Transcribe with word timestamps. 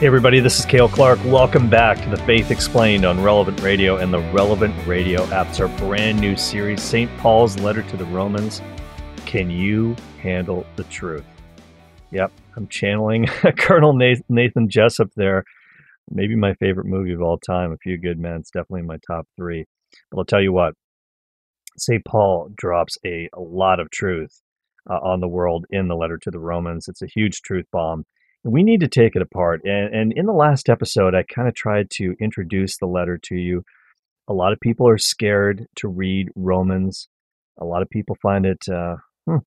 Hey, 0.00 0.06
everybody, 0.06 0.40
this 0.40 0.58
is 0.58 0.64
Cale 0.64 0.88
Clark. 0.88 1.22
Welcome 1.26 1.68
back 1.68 2.00
to 2.02 2.08
the 2.08 2.16
Faith 2.24 2.50
Explained 2.50 3.04
on 3.04 3.22
Relevant 3.22 3.60
Radio 3.60 3.98
and 3.98 4.10
the 4.10 4.20
Relevant 4.32 4.74
Radio 4.86 5.24
app. 5.24 5.48
It's 5.48 5.60
our 5.60 5.68
brand 5.76 6.18
new 6.18 6.36
series, 6.36 6.82
St. 6.82 7.14
Paul's 7.18 7.58
Letter 7.58 7.82
to 7.82 7.98
the 7.98 8.06
Romans. 8.06 8.62
Can 9.26 9.50
you 9.50 9.94
handle 10.22 10.64
the 10.76 10.84
truth? 10.84 11.26
Yep, 12.12 12.32
I'm 12.56 12.66
channeling 12.68 13.26
Colonel 13.58 13.92
Nathan 13.92 14.70
Jessup 14.70 15.10
there. 15.16 15.44
Maybe 16.10 16.34
my 16.34 16.54
favorite 16.54 16.86
movie 16.86 17.12
of 17.12 17.20
all 17.20 17.36
time, 17.36 17.70
A 17.70 17.76
Few 17.76 17.98
Good 17.98 18.18
Men. 18.18 18.36
It's 18.36 18.50
definitely 18.50 18.80
in 18.80 18.86
my 18.86 19.00
top 19.06 19.28
three. 19.36 19.66
But 20.10 20.16
I'll 20.20 20.24
tell 20.24 20.40
you 20.40 20.54
what, 20.54 20.72
St. 21.76 22.02
Paul 22.06 22.48
drops 22.56 22.96
a, 23.04 23.28
a 23.34 23.40
lot 23.40 23.80
of 23.80 23.90
truth 23.90 24.40
uh, 24.88 24.98
on 25.02 25.20
the 25.20 25.28
world 25.28 25.66
in 25.68 25.88
the 25.88 25.94
letter 25.94 26.16
to 26.22 26.30
the 26.30 26.40
Romans. 26.40 26.88
It's 26.88 27.02
a 27.02 27.06
huge 27.06 27.42
truth 27.42 27.66
bomb 27.70 28.06
we 28.44 28.62
need 28.62 28.80
to 28.80 28.88
take 28.88 29.16
it 29.16 29.22
apart. 29.22 29.60
And, 29.64 29.94
and 29.94 30.12
in 30.14 30.26
the 30.26 30.32
last 30.32 30.68
episode, 30.68 31.14
I 31.14 31.22
kind 31.22 31.48
of 31.48 31.54
tried 31.54 31.90
to 31.92 32.14
introduce 32.20 32.78
the 32.78 32.86
letter 32.86 33.18
to 33.24 33.36
you. 33.36 33.64
A 34.28 34.32
lot 34.32 34.52
of 34.52 34.60
people 34.60 34.88
are 34.88 34.98
scared 34.98 35.66
to 35.76 35.88
read 35.88 36.28
Romans. 36.34 37.08
A 37.60 37.64
lot 37.64 37.82
of 37.82 37.90
people 37.90 38.16
find 38.22 38.46
it 38.46 38.64
uh, 38.72 38.96
hmm, 39.26 39.38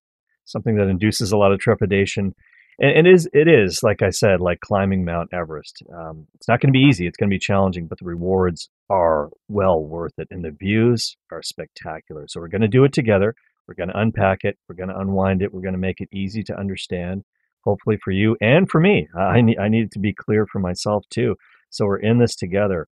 something 0.44 0.76
that 0.76 0.88
induces 0.88 1.32
a 1.32 1.36
lot 1.36 1.52
of 1.52 1.58
trepidation. 1.58 2.34
And 2.78 3.06
it 3.06 3.12
is, 3.12 3.28
it 3.32 3.48
is, 3.48 3.80
like 3.82 4.02
I 4.02 4.10
said, 4.10 4.40
like 4.40 4.60
climbing 4.60 5.04
Mount 5.04 5.30
Everest. 5.32 5.82
Um, 5.96 6.26
it's 6.34 6.48
not 6.48 6.60
going 6.60 6.72
to 6.72 6.78
be 6.78 6.84
easy. 6.84 7.06
It's 7.06 7.16
going 7.16 7.30
to 7.30 7.34
be 7.34 7.38
challenging, 7.38 7.86
but 7.86 7.98
the 7.98 8.04
rewards 8.04 8.68
are 8.90 9.30
well 9.48 9.80
worth 9.80 10.18
it, 10.18 10.28
and 10.30 10.44
the 10.44 10.50
views 10.50 11.16
are 11.30 11.42
spectacular. 11.42 12.24
So 12.28 12.40
we're 12.40 12.48
going 12.48 12.62
to 12.62 12.68
do 12.68 12.84
it 12.84 12.92
together. 12.92 13.34
We're 13.68 13.74
going 13.74 13.90
to 13.90 13.98
unpack 13.98 14.40
it. 14.42 14.58
We're 14.68 14.74
going 14.74 14.88
to 14.88 14.98
unwind 14.98 15.40
it. 15.40 15.54
We're 15.54 15.62
going 15.62 15.74
to 15.74 15.78
make 15.78 16.00
it 16.00 16.08
easy 16.12 16.42
to 16.44 16.58
understand 16.58 17.22
hopefully 17.64 17.98
for 18.02 18.10
you 18.10 18.36
and 18.40 18.68
for 18.68 18.80
me. 18.80 19.08
I 19.16 19.40
need 19.40 19.58
I 19.58 19.68
need 19.68 19.92
to 19.92 19.98
be 19.98 20.12
clear 20.12 20.46
for 20.46 20.58
myself 20.58 21.04
too. 21.10 21.36
So 21.70 21.86
we're 21.86 21.98
in 21.98 22.18
this 22.18 22.36
together. 22.36 22.86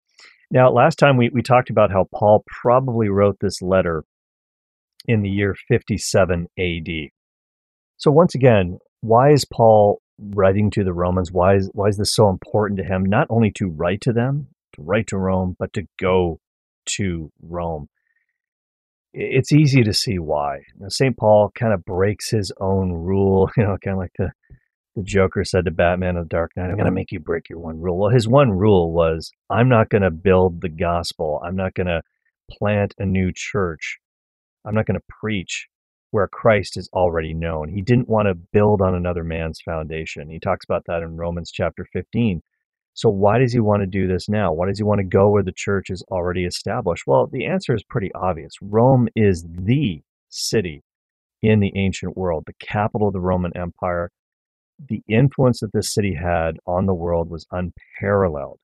Now, 0.50 0.70
last 0.70 0.98
time 0.98 1.16
we, 1.16 1.30
we 1.32 1.42
talked 1.42 1.70
about 1.70 1.92
how 1.92 2.08
Paul 2.12 2.44
probably 2.46 3.08
wrote 3.08 3.36
this 3.40 3.62
letter 3.62 4.04
in 5.06 5.22
the 5.22 5.28
year 5.28 5.54
57 5.68 6.48
AD. 6.58 6.88
So 7.98 8.10
once 8.10 8.34
again, 8.34 8.78
why 9.00 9.30
is 9.32 9.44
Paul 9.44 10.00
writing 10.18 10.70
to 10.72 10.84
the 10.84 10.92
Romans? 10.92 11.30
Why 11.32 11.56
is 11.56 11.70
why 11.72 11.88
is 11.88 11.96
this 11.96 12.14
so 12.14 12.28
important 12.28 12.78
to 12.78 12.84
him? 12.84 13.04
Not 13.04 13.26
only 13.30 13.50
to 13.56 13.68
write 13.68 14.00
to 14.02 14.12
them, 14.12 14.48
to 14.74 14.82
write 14.82 15.06
to 15.08 15.18
Rome, 15.18 15.56
but 15.58 15.72
to 15.74 15.86
go 16.00 16.40
to 16.96 17.30
Rome. 17.42 17.88
It's 19.12 19.52
easy 19.52 19.82
to 19.82 19.92
see 19.92 20.18
why. 20.18 20.60
St. 20.88 21.16
Paul 21.16 21.50
kind 21.54 21.72
of 21.72 21.84
breaks 21.84 22.30
his 22.30 22.52
own 22.60 22.92
rule, 22.92 23.50
you 23.56 23.64
know, 23.64 23.76
kind 23.82 23.94
of 23.94 23.98
like 23.98 24.12
the 24.18 24.32
the 25.00 25.04
Joker 25.04 25.44
said 25.44 25.64
to 25.64 25.70
Batman 25.70 26.16
of 26.16 26.28
Dark 26.28 26.52
Knight, 26.56 26.70
I'm 26.70 26.76
going 26.76 26.84
to 26.84 26.90
make 26.90 27.12
you 27.12 27.20
break 27.20 27.48
your 27.48 27.58
one 27.58 27.80
rule. 27.80 27.98
Well, 27.98 28.10
his 28.10 28.28
one 28.28 28.50
rule 28.50 28.92
was 28.92 29.30
I'm 29.48 29.68
not 29.68 29.88
going 29.88 30.02
to 30.02 30.10
build 30.10 30.60
the 30.60 30.68
gospel. 30.68 31.40
I'm 31.44 31.56
not 31.56 31.74
going 31.74 31.86
to 31.86 32.02
plant 32.50 32.94
a 32.98 33.06
new 33.06 33.32
church. 33.34 33.98
I'm 34.64 34.74
not 34.74 34.86
going 34.86 34.98
to 34.98 35.14
preach 35.20 35.68
where 36.10 36.28
Christ 36.28 36.76
is 36.76 36.88
already 36.92 37.34
known. 37.34 37.68
He 37.68 37.82
didn't 37.82 38.08
want 38.08 38.28
to 38.28 38.34
build 38.34 38.82
on 38.82 38.94
another 38.94 39.24
man's 39.24 39.60
foundation. 39.60 40.28
He 40.28 40.40
talks 40.40 40.64
about 40.64 40.84
that 40.86 41.02
in 41.02 41.16
Romans 41.16 41.50
chapter 41.50 41.86
15. 41.92 42.42
So, 42.92 43.08
why 43.08 43.38
does 43.38 43.52
he 43.52 43.60
want 43.60 43.82
to 43.82 43.86
do 43.86 44.08
this 44.08 44.28
now? 44.28 44.52
Why 44.52 44.66
does 44.66 44.78
he 44.78 44.84
want 44.84 44.98
to 44.98 45.04
go 45.04 45.30
where 45.30 45.44
the 45.44 45.52
church 45.54 45.88
is 45.88 46.02
already 46.10 46.44
established? 46.44 47.04
Well, 47.06 47.28
the 47.30 47.46
answer 47.46 47.74
is 47.74 47.84
pretty 47.84 48.10
obvious. 48.14 48.52
Rome 48.60 49.08
is 49.14 49.46
the 49.48 50.02
city 50.28 50.82
in 51.40 51.60
the 51.60 51.72
ancient 51.76 52.16
world, 52.16 52.44
the 52.46 52.66
capital 52.66 53.08
of 53.08 53.12
the 53.14 53.20
Roman 53.20 53.56
Empire 53.56 54.10
the 54.88 55.02
influence 55.08 55.60
that 55.60 55.72
this 55.72 55.92
city 55.92 56.14
had 56.14 56.58
on 56.66 56.86
the 56.86 56.94
world 56.94 57.30
was 57.30 57.46
unparalleled. 57.50 58.58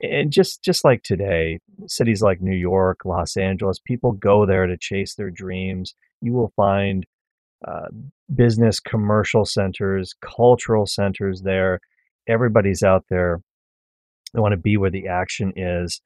And 0.00 0.30
just 0.30 0.62
just 0.62 0.84
like 0.84 1.02
today, 1.02 1.60
cities 1.86 2.20
like 2.20 2.42
New 2.42 2.56
York, 2.56 3.04
Los 3.04 3.36
Angeles, 3.36 3.78
people 3.78 4.12
go 4.12 4.44
there 4.44 4.66
to 4.66 4.76
chase 4.78 5.14
their 5.14 5.30
dreams. 5.30 5.94
You 6.20 6.34
will 6.34 6.52
find 6.54 7.06
uh, 7.66 7.88
business, 8.34 8.78
commercial 8.78 9.46
centers, 9.46 10.14
cultural 10.20 10.86
centers 10.86 11.42
there. 11.42 11.80
Everybody's 12.28 12.82
out 12.82 13.04
there. 13.08 13.40
They 14.34 14.40
want 14.40 14.52
to 14.52 14.58
be 14.58 14.76
where 14.76 14.90
the 14.90 15.08
action 15.08 15.52
is. 15.56 16.02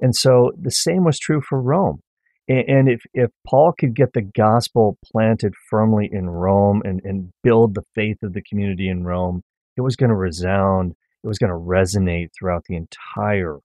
And 0.00 0.14
so 0.14 0.52
the 0.58 0.70
same 0.70 1.04
was 1.04 1.18
true 1.18 1.42
for 1.46 1.60
Rome. 1.60 2.00
And 2.48 2.88
if, 2.88 3.02
if 3.12 3.30
Paul 3.44 3.72
could 3.76 3.94
get 3.94 4.12
the 4.12 4.22
gospel 4.22 4.98
planted 5.04 5.54
firmly 5.68 6.08
in 6.10 6.30
Rome 6.30 6.80
and, 6.84 7.00
and 7.02 7.32
build 7.42 7.74
the 7.74 7.82
faith 7.94 8.18
of 8.22 8.34
the 8.34 8.42
community 8.42 8.88
in 8.88 9.02
Rome, 9.02 9.42
it 9.76 9.80
was 9.80 9.96
going 9.96 10.10
to 10.10 10.16
resound, 10.16 10.92
it 11.24 11.26
was 11.26 11.38
going 11.38 11.50
to 11.50 11.58
resonate 11.58 12.28
throughout 12.38 12.62
the 12.68 12.76
entire 12.76 13.58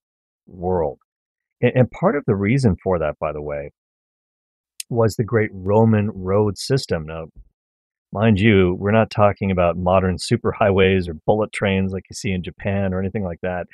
world. 0.48 0.98
And, 1.62 1.72
and 1.76 1.92
part 1.92 2.16
of 2.16 2.24
the 2.26 2.36
reason 2.36 2.76
for 2.84 2.98
that, 2.98 3.20
by 3.20 3.32
the 3.32 3.42
way, 3.42 3.72
was 4.90 5.16
the 5.16 5.24
great 5.24 5.52
Roman 5.54 6.10
road 6.10 6.58
system. 6.58 7.06
Now, 7.06 7.28
mind 8.12 8.40
you, 8.40 8.76
we're 8.80 8.92
not 8.92 9.12
talking 9.12 9.52
about 9.52 9.78
modern 9.78 10.18
superhighways 10.18 11.08
or 11.08 11.14
bullet 11.28 11.54
trains 11.54 11.94
like 11.94 12.06
you 12.10 12.16
see 12.16 12.32
in 12.32 12.42
Japan 12.42 12.96
or 12.96 13.00
anything 13.00 13.24
like 13.24 13.42
that 13.42 13.68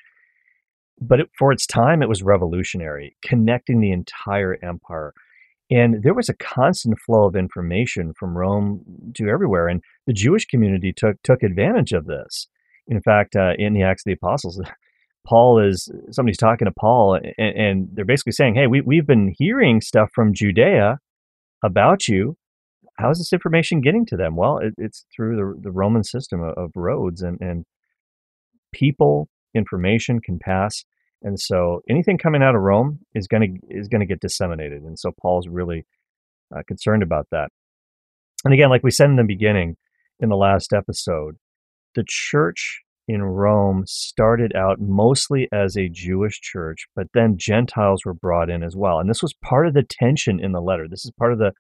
but 1.00 1.20
it, 1.20 1.30
for 1.38 1.52
its 1.52 1.66
time, 1.66 2.02
it 2.02 2.10
was 2.10 2.24
revolutionary, 2.24 3.16
connecting 3.24 3.80
the 3.80 3.92
entire 3.92 4.58
empire. 4.64 5.14
And 5.70 6.02
there 6.02 6.14
was 6.14 6.30
a 6.30 6.36
constant 6.36 6.98
flow 7.06 7.28
of 7.28 7.36
information 7.36 8.14
from 8.18 8.38
Rome 8.38 8.84
to 9.16 9.28
everywhere. 9.28 9.68
And 9.68 9.84
the 10.06 10.14
Jewish 10.14 10.46
community 10.46 10.94
took, 10.96 11.22
took 11.24 11.44
advantage 11.44 11.92
of 11.92 12.06
this. 12.06 12.48
In 12.88 13.02
fact, 13.02 13.36
uh, 13.36 13.52
in 13.58 13.74
the 13.74 13.84
Acts 13.84 14.02
of 14.02 14.06
the 14.06 14.14
Apostles, 14.14 14.62
Paul 15.28 15.60
is 15.60 15.92
somebody's 16.12 16.38
talking 16.38 16.68
to 16.68 16.74
Paul, 16.80 17.20
and, 17.38 17.58
and, 17.58 17.90
they're 17.92 18.06
basically 18.06 18.32
saying, 18.32 18.56
Hey, 18.56 18.66
we, 18.66 18.80
we've 18.80 19.06
been 19.06 19.34
hearing 19.38 19.82
stuff 19.82 20.10
from 20.16 20.34
Judea 20.34 21.00
about 21.62 22.08
you. 22.08 22.38
How's 22.98 23.18
this 23.18 23.34
information 23.34 23.82
getting 23.82 24.06
to 24.06 24.16
them? 24.16 24.38
Well, 24.38 24.60
it, 24.60 24.74
it's 24.78 25.06
through 25.14 25.36
the, 25.36 25.62
the 25.62 25.72
Roman 25.72 26.06
system 26.06 26.42
of, 26.42 26.58
of 26.58 26.72
roads 26.76 27.22
and, 27.22 27.38
and 27.42 27.66
people 28.72 29.28
information 29.58 30.20
can 30.20 30.40
pass. 30.40 30.86
And 31.24 31.40
so 31.40 31.82
anything 31.90 32.18
coming 32.18 32.44
out 32.44 32.56
of 32.56 32.62
Rome 32.62 33.00
is 33.16 33.28
going 33.28 33.42
to 33.42 33.76
is 33.76 33.88
going 33.88 34.02
to 34.02 34.06
get 34.06 34.22
disseminated. 34.22 34.84
And 34.84 34.98
so 34.98 35.12
Paul's 35.20 35.48
really 35.48 35.86
uh, 36.56 36.62
concerned 36.68 37.04
about 37.04 37.28
that. 37.32 37.50
And 38.46 38.54
again, 38.54 38.70
like 38.70 38.84
we 38.84 38.92
said 38.92 39.10
in 39.10 39.16
the 39.16 39.24
beginning, 39.24 39.78
in 40.20 40.30
the 40.30 40.36
last 40.36 40.74
episode, 40.74 41.36
the 41.96 42.06
church 42.08 42.82
in 43.08 43.24
Rome 43.24 43.84
started 43.88 44.54
out 44.56 44.80
mostly 44.80 45.48
as 45.52 45.78
a 45.78 45.90
Jewish 45.90 46.40
church, 46.42 46.88
but 46.96 47.08
then 47.14 47.38
Gentiles 47.38 48.02
were 48.06 48.14
brought 48.14 48.50
in 48.50 48.64
as 48.64 48.76
well. 48.76 49.00
And 49.00 49.10
this 49.10 49.22
was 49.22 49.34
part 49.42 49.68
of 49.68 49.74
the 49.74 49.86
tension 49.90 50.40
in 50.44 50.52
the 50.52 50.62
letter. 50.62 50.88
This 50.90 51.06
is 51.06 51.12
part 51.18 51.32
of 51.34 51.40
the 51.40 51.54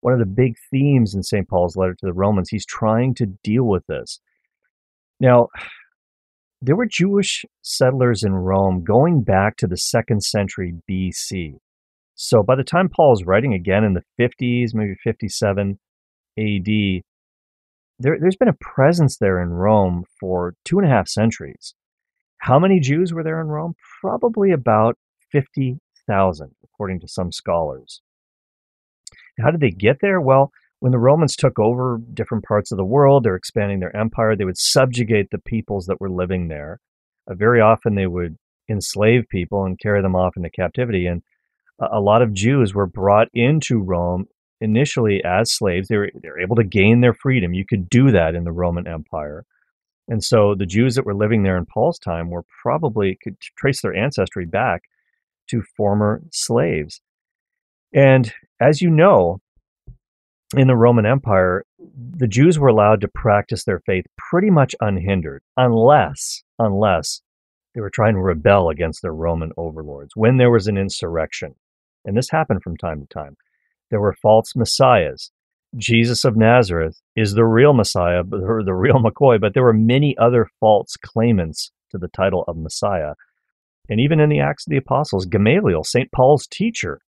one 0.00 0.12
of 0.12 0.18
the 0.18 0.26
big 0.26 0.54
themes 0.70 1.14
in 1.14 1.22
St. 1.22 1.48
Paul's 1.48 1.76
letter 1.76 1.94
to 1.94 2.06
the 2.06 2.12
Romans. 2.12 2.48
He's 2.50 2.66
trying 2.66 3.14
to 3.14 3.26
deal 3.44 3.64
with 3.64 3.86
this. 3.86 4.20
Now, 5.20 5.48
there 6.62 6.76
were 6.76 6.86
Jewish 6.86 7.44
settlers 7.62 8.22
in 8.22 8.32
Rome 8.34 8.84
going 8.84 9.22
back 9.22 9.56
to 9.56 9.66
the 9.66 9.76
second 9.76 10.22
century 10.22 10.74
BC. 10.88 11.56
So 12.14 12.44
by 12.44 12.54
the 12.54 12.62
time 12.62 12.88
Paul 12.88 13.12
is 13.12 13.26
writing 13.26 13.52
again 13.52 13.82
in 13.82 13.94
the 13.94 14.04
50s, 14.18 14.72
maybe 14.72 14.94
57 15.02 15.80
AD, 16.38 17.02
there, 17.98 18.16
has 18.24 18.36
been 18.36 18.48
a 18.48 18.52
presence 18.60 19.18
there 19.18 19.42
in 19.42 19.48
Rome 19.48 20.04
for 20.20 20.54
two 20.64 20.78
and 20.78 20.86
a 20.86 20.90
half 20.90 21.08
centuries. 21.08 21.74
How 22.38 22.60
many 22.60 22.78
Jews 22.78 23.12
were 23.12 23.24
there 23.24 23.40
in 23.40 23.48
Rome? 23.48 23.74
Probably 24.00 24.52
about 24.52 24.96
50,000, 25.32 26.50
according 26.62 27.00
to 27.00 27.08
some 27.08 27.32
scholars. 27.32 28.02
How 29.40 29.50
did 29.50 29.60
they 29.60 29.70
get 29.70 29.98
there? 30.00 30.20
Well, 30.20 30.52
when 30.82 30.90
the 30.90 30.98
Romans 30.98 31.36
took 31.36 31.60
over 31.60 32.00
different 32.12 32.42
parts 32.42 32.72
of 32.72 32.76
the 32.76 32.84
world, 32.84 33.22
they're 33.22 33.36
expanding 33.36 33.78
their 33.78 33.96
empire, 33.96 34.34
they 34.34 34.44
would 34.44 34.58
subjugate 34.58 35.28
the 35.30 35.38
peoples 35.38 35.86
that 35.86 36.00
were 36.00 36.10
living 36.10 36.48
there. 36.48 36.80
Uh, 37.30 37.34
very 37.34 37.60
often 37.60 37.94
they 37.94 38.08
would 38.08 38.36
enslave 38.68 39.28
people 39.30 39.64
and 39.64 39.78
carry 39.78 40.02
them 40.02 40.16
off 40.16 40.36
into 40.36 40.50
captivity. 40.50 41.06
And 41.06 41.22
a, 41.80 41.98
a 41.98 42.00
lot 42.00 42.20
of 42.20 42.34
Jews 42.34 42.74
were 42.74 42.88
brought 42.88 43.28
into 43.32 43.78
Rome 43.78 44.24
initially 44.60 45.22
as 45.24 45.54
slaves. 45.54 45.86
They 45.86 45.98
were, 45.98 46.10
they 46.20 46.28
were 46.28 46.40
able 46.40 46.56
to 46.56 46.64
gain 46.64 47.00
their 47.00 47.14
freedom. 47.14 47.54
You 47.54 47.64
could 47.64 47.88
do 47.88 48.10
that 48.10 48.34
in 48.34 48.42
the 48.42 48.50
Roman 48.50 48.88
Empire. 48.88 49.44
And 50.08 50.24
so 50.24 50.56
the 50.58 50.66
Jews 50.66 50.96
that 50.96 51.06
were 51.06 51.14
living 51.14 51.44
there 51.44 51.58
in 51.58 51.64
Paul's 51.64 52.00
time 52.00 52.28
were 52.28 52.44
probably 52.60 53.16
could 53.22 53.36
trace 53.56 53.82
their 53.82 53.94
ancestry 53.94 54.46
back 54.46 54.82
to 55.50 55.62
former 55.76 56.22
slaves. 56.32 57.00
And 57.94 58.32
as 58.60 58.82
you 58.82 58.90
know, 58.90 59.41
in 60.54 60.66
the 60.66 60.76
Roman 60.76 61.06
Empire, 61.06 61.64
the 61.94 62.26
Jews 62.26 62.58
were 62.58 62.68
allowed 62.68 63.00
to 63.00 63.08
practice 63.08 63.64
their 63.64 63.80
faith 63.80 64.04
pretty 64.16 64.50
much 64.50 64.74
unhindered, 64.80 65.42
unless, 65.56 66.42
unless 66.58 67.22
they 67.74 67.80
were 67.80 67.90
trying 67.90 68.14
to 68.14 68.20
rebel 68.20 68.68
against 68.68 69.02
their 69.02 69.14
Roman 69.14 69.52
overlords. 69.56 70.12
When 70.14 70.36
there 70.36 70.50
was 70.50 70.66
an 70.66 70.76
insurrection, 70.76 71.54
and 72.04 72.16
this 72.16 72.30
happened 72.30 72.62
from 72.62 72.76
time 72.76 73.00
to 73.00 73.06
time, 73.06 73.36
there 73.90 74.00
were 74.00 74.14
false 74.20 74.54
messiahs. 74.56 75.30
Jesus 75.76 76.24
of 76.24 76.36
Nazareth 76.36 77.00
is 77.16 77.32
the 77.32 77.44
real 77.44 77.72
Messiah, 77.72 78.22
or 78.32 78.62
the 78.62 78.74
real 78.74 78.96
McCoy, 79.02 79.40
but 79.40 79.54
there 79.54 79.62
were 79.62 79.72
many 79.72 80.16
other 80.18 80.48
false 80.60 80.96
claimants 80.96 81.70
to 81.90 81.98
the 81.98 82.08
title 82.08 82.44
of 82.46 82.56
Messiah. 82.56 83.14
And 83.88 84.00
even 84.00 84.20
in 84.20 84.28
the 84.28 84.40
Acts 84.40 84.66
of 84.66 84.70
the 84.70 84.76
Apostles, 84.76 85.26
Gamaliel, 85.26 85.84
St. 85.84 86.10
Paul's 86.12 86.46
teacher, 86.46 87.00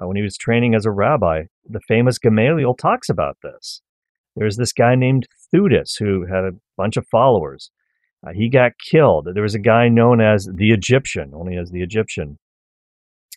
uh, 0.00 0.06
when 0.06 0.16
he 0.16 0.22
was 0.22 0.36
training 0.36 0.74
as 0.74 0.86
a 0.86 0.90
rabbi, 0.90 1.44
the 1.68 1.80
famous 1.88 2.18
Gamaliel 2.18 2.74
talks 2.74 3.08
about 3.08 3.38
this. 3.42 3.82
There's 4.36 4.56
this 4.56 4.72
guy 4.72 4.94
named 4.94 5.28
Theudas 5.52 5.98
who 5.98 6.26
had 6.26 6.44
a 6.44 6.56
bunch 6.76 6.96
of 6.96 7.06
followers. 7.06 7.70
Uh, 8.26 8.32
he 8.32 8.48
got 8.48 8.72
killed. 8.78 9.28
There 9.32 9.42
was 9.42 9.54
a 9.54 9.60
guy 9.60 9.88
known 9.88 10.20
as 10.20 10.48
the 10.54 10.70
Egyptian, 10.70 11.32
only 11.34 11.56
as 11.56 11.70
the 11.70 11.82
Egyptian. 11.82 12.38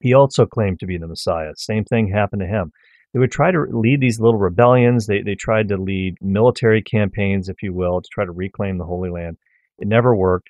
He 0.01 0.13
also 0.13 0.45
claimed 0.45 0.79
to 0.79 0.85
be 0.85 0.97
the 0.97 1.07
Messiah. 1.07 1.51
Same 1.55 1.83
thing 1.83 2.07
happened 2.07 2.41
to 2.41 2.47
him. 2.47 2.71
They 3.13 3.19
would 3.19 3.31
try 3.31 3.51
to 3.51 3.65
lead 3.71 4.01
these 4.01 4.19
little 4.19 4.39
rebellions. 4.39 5.07
They, 5.07 5.21
they 5.21 5.35
tried 5.35 5.69
to 5.69 5.77
lead 5.77 6.17
military 6.21 6.81
campaigns, 6.81 7.47
if 7.47 7.63
you 7.63 7.73
will, 7.73 8.01
to 8.01 8.07
try 8.11 8.25
to 8.25 8.31
reclaim 8.31 8.77
the 8.77 8.85
Holy 8.85 9.09
Land. 9.09 9.37
It 9.79 9.87
never 9.87 10.15
worked. 10.15 10.49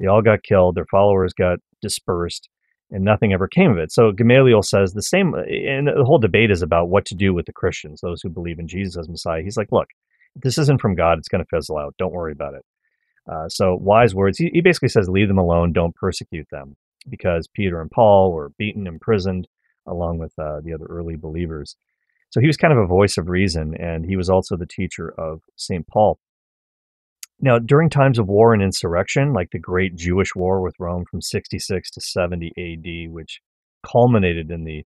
They 0.00 0.06
all 0.06 0.22
got 0.22 0.42
killed. 0.42 0.74
Their 0.74 0.86
followers 0.90 1.32
got 1.32 1.58
dispersed, 1.82 2.48
and 2.90 3.04
nothing 3.04 3.32
ever 3.32 3.48
came 3.48 3.70
of 3.70 3.78
it. 3.78 3.92
So 3.92 4.12
Gamaliel 4.12 4.62
says 4.62 4.92
the 4.92 5.02
same, 5.02 5.34
and 5.34 5.88
the 5.88 6.04
whole 6.04 6.18
debate 6.18 6.50
is 6.50 6.62
about 6.62 6.88
what 6.88 7.04
to 7.06 7.14
do 7.14 7.34
with 7.34 7.46
the 7.46 7.52
Christians, 7.52 8.00
those 8.00 8.22
who 8.22 8.28
believe 8.28 8.58
in 8.58 8.68
Jesus 8.68 8.96
as 8.96 9.08
Messiah. 9.08 9.42
He's 9.42 9.56
like, 9.56 9.72
look, 9.72 9.88
this 10.36 10.58
isn't 10.58 10.80
from 10.80 10.94
God. 10.94 11.18
It's 11.18 11.28
going 11.28 11.42
to 11.42 11.56
fizzle 11.56 11.78
out. 11.78 11.94
Don't 11.98 12.12
worry 12.12 12.32
about 12.32 12.54
it. 12.54 12.64
Uh, 13.30 13.48
so 13.48 13.74
wise 13.74 14.14
words. 14.14 14.38
He, 14.38 14.50
he 14.52 14.60
basically 14.60 14.88
says, 14.88 15.08
leave 15.08 15.28
them 15.28 15.38
alone. 15.38 15.72
Don't 15.72 15.94
persecute 15.94 16.46
them, 16.50 16.76
because 17.08 17.48
Peter 17.48 17.80
and 17.80 17.90
Paul 17.90 18.32
were 18.32 18.52
beaten, 18.56 18.86
imprisoned, 18.86 19.48
along 19.86 20.18
with 20.18 20.32
uh, 20.38 20.60
the 20.62 20.72
other 20.72 20.86
early 20.88 21.16
believers. 21.16 21.76
So 22.30 22.40
he 22.40 22.46
was 22.46 22.56
kind 22.56 22.72
of 22.72 22.78
a 22.78 22.86
voice 22.86 23.16
of 23.16 23.28
reason, 23.28 23.74
and 23.80 24.04
he 24.04 24.16
was 24.16 24.28
also 24.28 24.56
the 24.56 24.66
teacher 24.66 25.12
of 25.18 25.42
St. 25.56 25.86
Paul. 25.86 26.18
Now, 27.40 27.58
during 27.58 27.90
times 27.90 28.18
of 28.18 28.28
war 28.28 28.54
and 28.54 28.62
insurrection, 28.62 29.32
like 29.32 29.50
the 29.50 29.58
Great 29.58 29.94
Jewish 29.94 30.34
War 30.34 30.62
with 30.62 30.74
Rome 30.78 31.04
from 31.10 31.20
66 31.20 31.90
to 31.90 32.00
70 32.00 32.52
AD, 32.56 33.12
which 33.12 33.40
culminated 33.84 34.50
in 34.50 34.64
the 34.64 34.84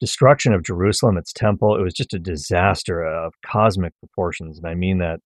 destruction 0.00 0.52
of 0.52 0.64
Jerusalem, 0.64 1.16
its 1.16 1.32
temple, 1.32 1.76
it 1.76 1.82
was 1.82 1.94
just 1.94 2.14
a 2.14 2.18
disaster 2.18 3.02
of 3.02 3.32
cosmic 3.44 3.92
proportions. 3.98 4.58
And 4.58 4.66
I 4.66 4.74
mean 4.74 4.98
that 4.98 5.20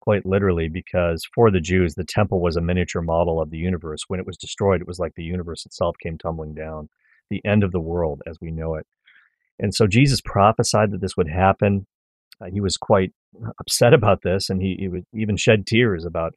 quite 0.00 0.24
literally 0.24 0.68
because 0.68 1.26
for 1.34 1.50
the 1.50 1.60
Jews, 1.60 1.94
the 1.94 2.04
temple 2.04 2.40
was 2.40 2.56
a 2.56 2.60
miniature 2.60 3.02
model 3.02 3.40
of 3.40 3.50
the 3.50 3.58
universe. 3.58 4.02
When 4.06 4.20
it 4.20 4.26
was 4.26 4.36
destroyed, 4.36 4.80
it 4.80 4.86
was 4.86 5.00
like 5.00 5.14
the 5.16 5.24
universe 5.24 5.66
itself 5.66 5.96
came 6.00 6.16
tumbling 6.16 6.54
down, 6.54 6.88
the 7.28 7.44
end 7.44 7.64
of 7.64 7.72
the 7.72 7.80
world 7.80 8.22
as 8.26 8.38
we 8.40 8.52
know 8.52 8.76
it. 8.76 8.86
And 9.58 9.74
so 9.74 9.86
Jesus 9.86 10.20
prophesied 10.24 10.92
that 10.92 11.00
this 11.00 11.16
would 11.16 11.28
happen. 11.28 11.86
Uh, 12.40 12.50
he 12.52 12.60
was 12.60 12.76
quite 12.76 13.12
upset 13.60 13.94
about 13.94 14.20
this, 14.22 14.50
and 14.50 14.60
he, 14.60 14.76
he 14.78 14.88
would 14.88 15.04
even 15.14 15.36
shed 15.36 15.66
tears 15.66 16.04
about 16.04 16.32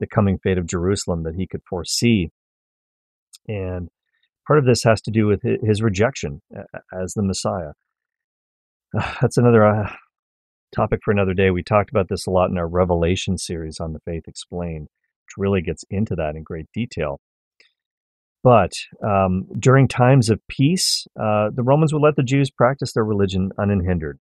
the 0.00 0.06
coming 0.06 0.38
fate 0.38 0.58
of 0.58 0.66
Jerusalem 0.66 1.22
that 1.22 1.36
he 1.36 1.46
could 1.46 1.62
foresee. 1.68 2.30
And 3.46 3.88
part 4.46 4.58
of 4.58 4.64
this 4.64 4.82
has 4.84 5.00
to 5.02 5.10
do 5.10 5.26
with 5.26 5.42
his 5.42 5.82
rejection 5.82 6.40
as 6.92 7.14
the 7.14 7.22
Messiah. 7.22 7.72
Uh, 8.96 9.14
that's 9.20 9.36
another 9.36 9.64
uh, 9.64 9.92
topic 10.74 11.00
for 11.04 11.10
another 11.10 11.34
day. 11.34 11.50
We 11.50 11.62
talked 11.62 11.90
about 11.90 12.08
this 12.08 12.26
a 12.26 12.30
lot 12.30 12.50
in 12.50 12.58
our 12.58 12.68
Revelation 12.68 13.38
series 13.38 13.78
on 13.80 13.92
the 13.92 14.00
Faith 14.04 14.24
Explained, 14.26 14.88
which 15.26 15.36
really 15.36 15.62
gets 15.62 15.84
into 15.90 16.14
that 16.16 16.36
in 16.36 16.42
great 16.42 16.66
detail. 16.74 17.20
But 18.42 18.72
um, 19.02 19.46
during 19.58 19.88
times 19.88 20.28
of 20.28 20.40
peace, 20.48 21.06
uh, 21.18 21.48
the 21.54 21.62
Romans 21.62 21.92
would 21.92 22.02
let 22.02 22.16
the 22.16 22.22
Jews 22.22 22.50
practice 22.50 22.92
their 22.92 23.04
religion 23.04 23.50
unhindered. 23.56 24.18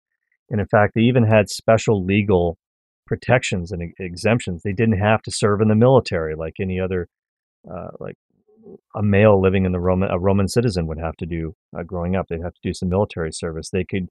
And 0.50 0.60
in 0.60 0.68
fact, 0.68 0.94
they 0.96 1.02
even 1.02 1.24
had 1.24 1.50
special 1.50 2.04
legal 2.04 2.58
protections 3.06 3.72
and 3.72 3.94
exemptions. 4.00 4.62
They 4.64 4.74
didn't 4.74 5.00
have 5.00 5.22
to 5.24 5.32
serve 5.32 5.62
in 5.62 5.68
the 5.68 5.76
military 5.76 6.36
like 6.36 6.56
any 6.60 6.80
other, 6.80 7.08
uh, 7.70 7.90
like 8.00 8.16
a 8.96 9.04
male 9.04 9.42
living 9.42 9.66
in 9.66 9.72
the 9.72 9.80
Roman, 9.80 10.10
a 10.10 10.20
Roman 10.20 10.48
citizen 10.48 10.88
would 10.88 11.00
have 11.00 11.16
to 11.18 11.26
do 11.26 11.56
uh, 11.78 11.84
growing 11.84 12.16
up. 12.16 12.28
They'd 12.28 12.44
have 12.44 12.54
to 12.54 12.62
do 12.64 12.74
some 12.74 12.90
military 12.90 13.32
service. 13.32 13.70
They 13.70 13.84
could 13.84 14.08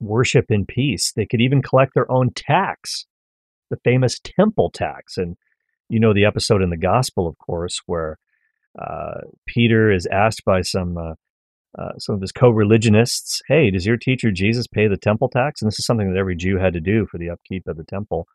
worship 0.00 0.46
in 0.48 0.66
peace. 0.66 1.12
They 1.14 1.26
could 1.26 1.40
even 1.40 1.62
collect 1.62 1.92
their 1.94 2.10
own 2.10 2.30
tax, 2.34 3.06
the 3.70 3.78
famous 3.84 4.18
temple 4.22 4.70
tax. 4.70 5.16
And 5.16 5.36
you 5.88 6.00
know 6.00 6.12
the 6.12 6.24
episode 6.24 6.62
in 6.62 6.70
the 6.70 6.76
Gospel, 6.76 7.26
of 7.26 7.36
course, 7.38 7.80
where 7.86 8.18
uh, 8.78 9.20
Peter 9.46 9.90
is 9.90 10.06
asked 10.10 10.44
by 10.44 10.62
some 10.62 10.96
uh, 11.78 11.96
some 11.98 12.14
of 12.14 12.20
his 12.20 12.32
co-religionists, 12.32 13.40
"Hey, 13.48 13.70
does 13.70 13.86
your 13.86 13.96
teacher 13.96 14.30
Jesus 14.30 14.66
pay 14.66 14.88
the 14.88 14.96
temple 14.96 15.28
tax?" 15.28 15.60
And 15.60 15.68
this 15.68 15.78
is 15.78 15.86
something 15.86 16.10
that 16.12 16.18
every 16.18 16.36
Jew 16.36 16.58
had 16.58 16.72
to 16.74 16.80
do 16.80 17.06
for 17.06 17.18
the 17.18 17.30
upkeep 17.30 17.66
of 17.66 17.76
the 17.76 17.84
temple. 17.84 18.26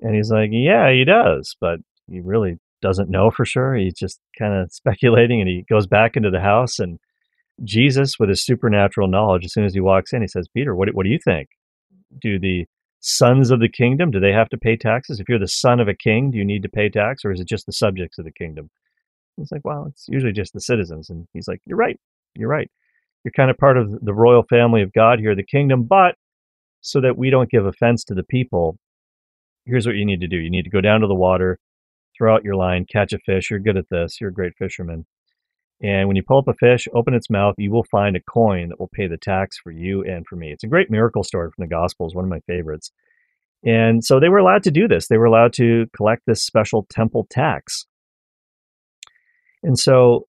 And 0.00 0.14
he's 0.14 0.30
like, 0.30 0.50
"Yeah, 0.52 0.90
he 0.92 1.04
does, 1.04 1.56
but 1.60 1.80
he 2.10 2.20
really 2.20 2.58
doesn't 2.82 3.10
know 3.10 3.30
for 3.30 3.44
sure. 3.44 3.74
He's 3.74 3.94
just 3.94 4.20
kind 4.38 4.54
of 4.54 4.72
speculating." 4.72 5.40
And 5.40 5.48
he 5.48 5.64
goes 5.68 5.86
back 5.86 6.16
into 6.16 6.30
the 6.30 6.40
house, 6.40 6.78
and 6.78 6.98
Jesus, 7.62 8.18
with 8.18 8.28
his 8.30 8.44
supernatural 8.44 9.08
knowledge, 9.08 9.44
as 9.44 9.52
soon 9.52 9.64
as 9.64 9.74
he 9.74 9.80
walks 9.80 10.12
in, 10.12 10.22
he 10.22 10.28
says, 10.28 10.48
"Peter, 10.54 10.74
what 10.74 10.94
what 10.94 11.04
do 11.04 11.10
you 11.10 11.18
think? 11.24 11.48
Do 12.20 12.38
the 12.38 12.66
sons 13.00 13.50
of 13.50 13.60
the 13.60 13.68
kingdom 13.68 14.10
do 14.10 14.20
they 14.20 14.32
have 14.32 14.48
to 14.48 14.58
pay 14.58 14.76
taxes? 14.76 15.20
If 15.20 15.28
you're 15.28 15.38
the 15.38 15.48
son 15.48 15.80
of 15.80 15.88
a 15.88 15.94
king, 15.94 16.30
do 16.30 16.38
you 16.38 16.44
need 16.44 16.62
to 16.62 16.68
pay 16.70 16.88
tax, 16.88 17.24
or 17.24 17.32
is 17.32 17.40
it 17.40 17.48
just 17.48 17.66
the 17.66 17.72
subjects 17.72 18.18
of 18.18 18.24
the 18.24 18.32
kingdom?" 18.32 18.70
He's 19.36 19.52
like, 19.52 19.64
well, 19.64 19.86
it's 19.88 20.06
usually 20.08 20.32
just 20.32 20.52
the 20.52 20.60
citizens. 20.60 21.10
And 21.10 21.26
he's 21.32 21.48
like, 21.48 21.60
you're 21.66 21.78
right. 21.78 21.98
You're 22.36 22.48
right. 22.48 22.70
You're 23.24 23.32
kind 23.32 23.50
of 23.50 23.56
part 23.56 23.78
of 23.78 23.90
the 24.02 24.14
royal 24.14 24.44
family 24.48 24.82
of 24.82 24.92
God 24.92 25.18
here, 25.18 25.34
the 25.34 25.44
kingdom. 25.44 25.84
But 25.84 26.16
so 26.80 27.00
that 27.00 27.16
we 27.16 27.30
don't 27.30 27.50
give 27.50 27.64
offense 27.64 28.04
to 28.04 28.14
the 28.14 28.22
people, 28.22 28.78
here's 29.64 29.86
what 29.86 29.96
you 29.96 30.04
need 30.04 30.20
to 30.20 30.28
do 30.28 30.36
you 30.36 30.50
need 30.50 30.64
to 30.64 30.70
go 30.70 30.80
down 30.80 31.00
to 31.00 31.06
the 31.06 31.14
water, 31.14 31.58
throw 32.16 32.34
out 32.34 32.44
your 32.44 32.56
line, 32.56 32.86
catch 32.90 33.12
a 33.12 33.18
fish. 33.18 33.50
You're 33.50 33.60
good 33.60 33.76
at 33.76 33.88
this. 33.90 34.20
You're 34.20 34.30
a 34.30 34.34
great 34.34 34.52
fisherman. 34.58 35.06
And 35.82 36.06
when 36.06 36.16
you 36.16 36.22
pull 36.22 36.38
up 36.38 36.48
a 36.48 36.54
fish, 36.54 36.86
open 36.94 37.14
its 37.14 37.28
mouth, 37.28 37.56
you 37.58 37.70
will 37.70 37.84
find 37.84 38.16
a 38.16 38.20
coin 38.20 38.68
that 38.68 38.78
will 38.78 38.90
pay 38.92 39.06
the 39.06 39.16
tax 39.16 39.58
for 39.58 39.70
you 39.70 40.02
and 40.04 40.24
for 40.26 40.36
me. 40.36 40.52
It's 40.52 40.64
a 40.64 40.68
great 40.68 40.90
miracle 40.90 41.24
story 41.24 41.50
from 41.54 41.62
the 41.62 41.68
Gospels, 41.68 42.14
one 42.14 42.24
of 42.24 42.30
my 42.30 42.40
favorites. 42.46 42.90
And 43.64 44.04
so 44.04 44.20
they 44.20 44.28
were 44.28 44.38
allowed 44.38 44.62
to 44.64 44.70
do 44.70 44.86
this. 44.86 45.08
They 45.08 45.16
were 45.16 45.24
allowed 45.24 45.52
to 45.54 45.86
collect 45.96 46.22
this 46.26 46.44
special 46.44 46.86
temple 46.90 47.26
tax. 47.30 47.86
And 49.62 49.78
so 49.78 50.26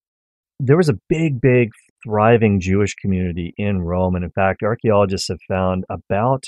there 0.60 0.78
was 0.78 0.90
a 0.90 0.98
big, 1.10 1.42
big, 1.42 1.72
thriving 2.06 2.62
Jewish 2.62 2.96
community 2.96 3.54
in 3.58 3.82
Rome. 3.82 4.16
And 4.16 4.24
in 4.24 4.32
fact, 4.32 4.64
archaeologists 4.64 5.28
have 5.28 5.42
found 5.48 5.84
about, 5.90 6.46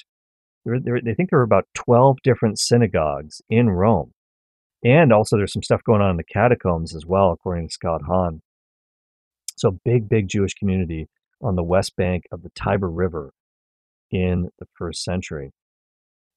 they 0.66 1.14
think 1.14 1.30
there 1.30 1.40
were 1.40 1.44
about 1.44 1.68
12 1.74 2.18
different 2.24 2.60
synagogues 2.60 3.42
in 3.50 3.70
Rome. 3.70 4.14
And 4.86 5.12
also, 5.12 5.36
there's 5.36 5.52
some 5.52 5.64
stuff 5.64 5.84
going 5.84 6.02
on 6.02 6.12
in 6.12 6.18
the 6.18 6.24
catacombs 6.24 6.96
as 6.96 7.06
well, 7.06 7.32
according 7.32 7.68
to 7.68 7.74
Scott 7.74 8.04
Hahn. 8.08 8.42
So, 9.58 9.80
big, 9.84 10.08
big 10.08 10.28
Jewish 10.30 10.54
community 10.54 11.08
on 11.42 11.56
the 11.56 11.64
west 11.64 11.96
bank 11.96 12.26
of 12.32 12.44
the 12.44 12.52
Tiber 12.56 12.90
River 12.90 13.34
in 14.12 14.50
the 14.60 14.68
first 14.78 15.04
century. 15.04 15.52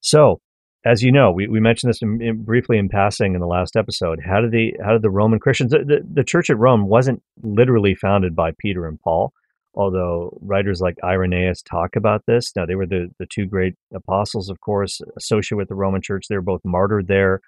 So, 0.01 0.41
as 0.85 1.03
you 1.03 1.13
know, 1.13 1.31
we, 1.31 1.47
we 1.47 1.61
mentioned 1.61 1.91
this 1.91 2.01
in, 2.01 2.21
in, 2.23 2.43
briefly 2.43 2.79
in 2.79 2.89
passing 2.89 3.35
in 3.35 3.41
the 3.41 3.47
last 3.47 3.77
episode. 3.77 4.21
How 4.25 4.41
did 4.41 4.51
the 4.51 4.75
how 4.83 4.93
did 4.93 5.03
the 5.03 5.11
Roman 5.11 5.39
Christians 5.39 5.73
the, 5.73 5.79
the, 5.79 6.01
the 6.11 6.25
church 6.25 6.49
at 6.49 6.59
Rome 6.59 6.89
wasn't 6.89 7.23
literally 7.43 7.95
founded 7.95 8.35
by 8.35 8.53
Peter 8.59 8.87
and 8.87 8.99
Paul, 9.01 9.33
although 9.75 10.39
writers 10.41 10.81
like 10.81 10.97
Irenaeus 11.05 11.63
talk 11.63 11.97
about 11.97 12.25
this. 12.27 12.53
Now 12.57 12.65
they 12.65 12.77
were 12.77 12.87
the, 12.87 13.11
the 13.19 13.27
two 13.27 13.45
great 13.47 13.75
apostles, 13.95 14.49
of 14.49 14.61
course, 14.61 15.01
associated 15.17 15.59
with 15.59 15.69
the 15.69 15.75
Roman 15.75 16.01
church. 16.01 16.27
They 16.29 16.37
were 16.37 16.43
both 16.43 16.63
martyred 16.65 17.09
there. 17.09 17.41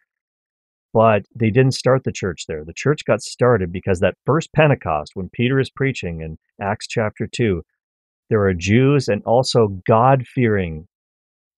But 0.94 1.24
they 1.34 1.48
didn't 1.48 1.72
start 1.72 2.04
the 2.04 2.12
church 2.12 2.44
there. 2.46 2.66
The 2.66 2.74
church 2.74 3.06
got 3.06 3.22
started 3.22 3.72
because 3.72 4.00
that 4.00 4.16
first 4.26 4.52
Pentecost, 4.52 5.12
when 5.14 5.30
Peter 5.32 5.58
is 5.58 5.70
preaching 5.70 6.20
in 6.20 6.36
Acts 6.60 6.86
chapter 6.86 7.26
2, 7.26 7.62
there 8.28 8.42
are 8.42 8.52
Jews 8.52 9.08
and 9.08 9.22
also 9.24 9.80
God 9.86 10.26
fearing 10.26 10.86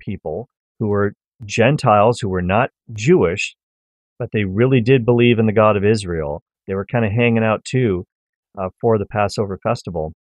people 0.00 0.49
who 0.78 0.87
were 0.87 1.14
Gentiles 1.45 2.21
who 2.21 2.29
were 2.29 2.43
not 2.43 2.71
Jewish, 2.93 3.57
but 4.19 4.31
they 4.33 4.45
really 4.45 4.81
did 4.81 5.05
believe 5.05 5.38
in 5.38 5.47
the 5.47 5.53
God 5.53 5.76
of 5.76 5.85
Israel. 5.85 6.43
They 6.67 6.75
were 6.75 6.87
kind 6.87 7.05
of 7.05 7.12
hanging 7.12 7.45
out 7.45 7.64
too 7.64 8.07
uh, 8.59 8.69
for 8.81 8.99
the 8.99 9.07
Passover 9.07 9.59
festival, 9.62 10.12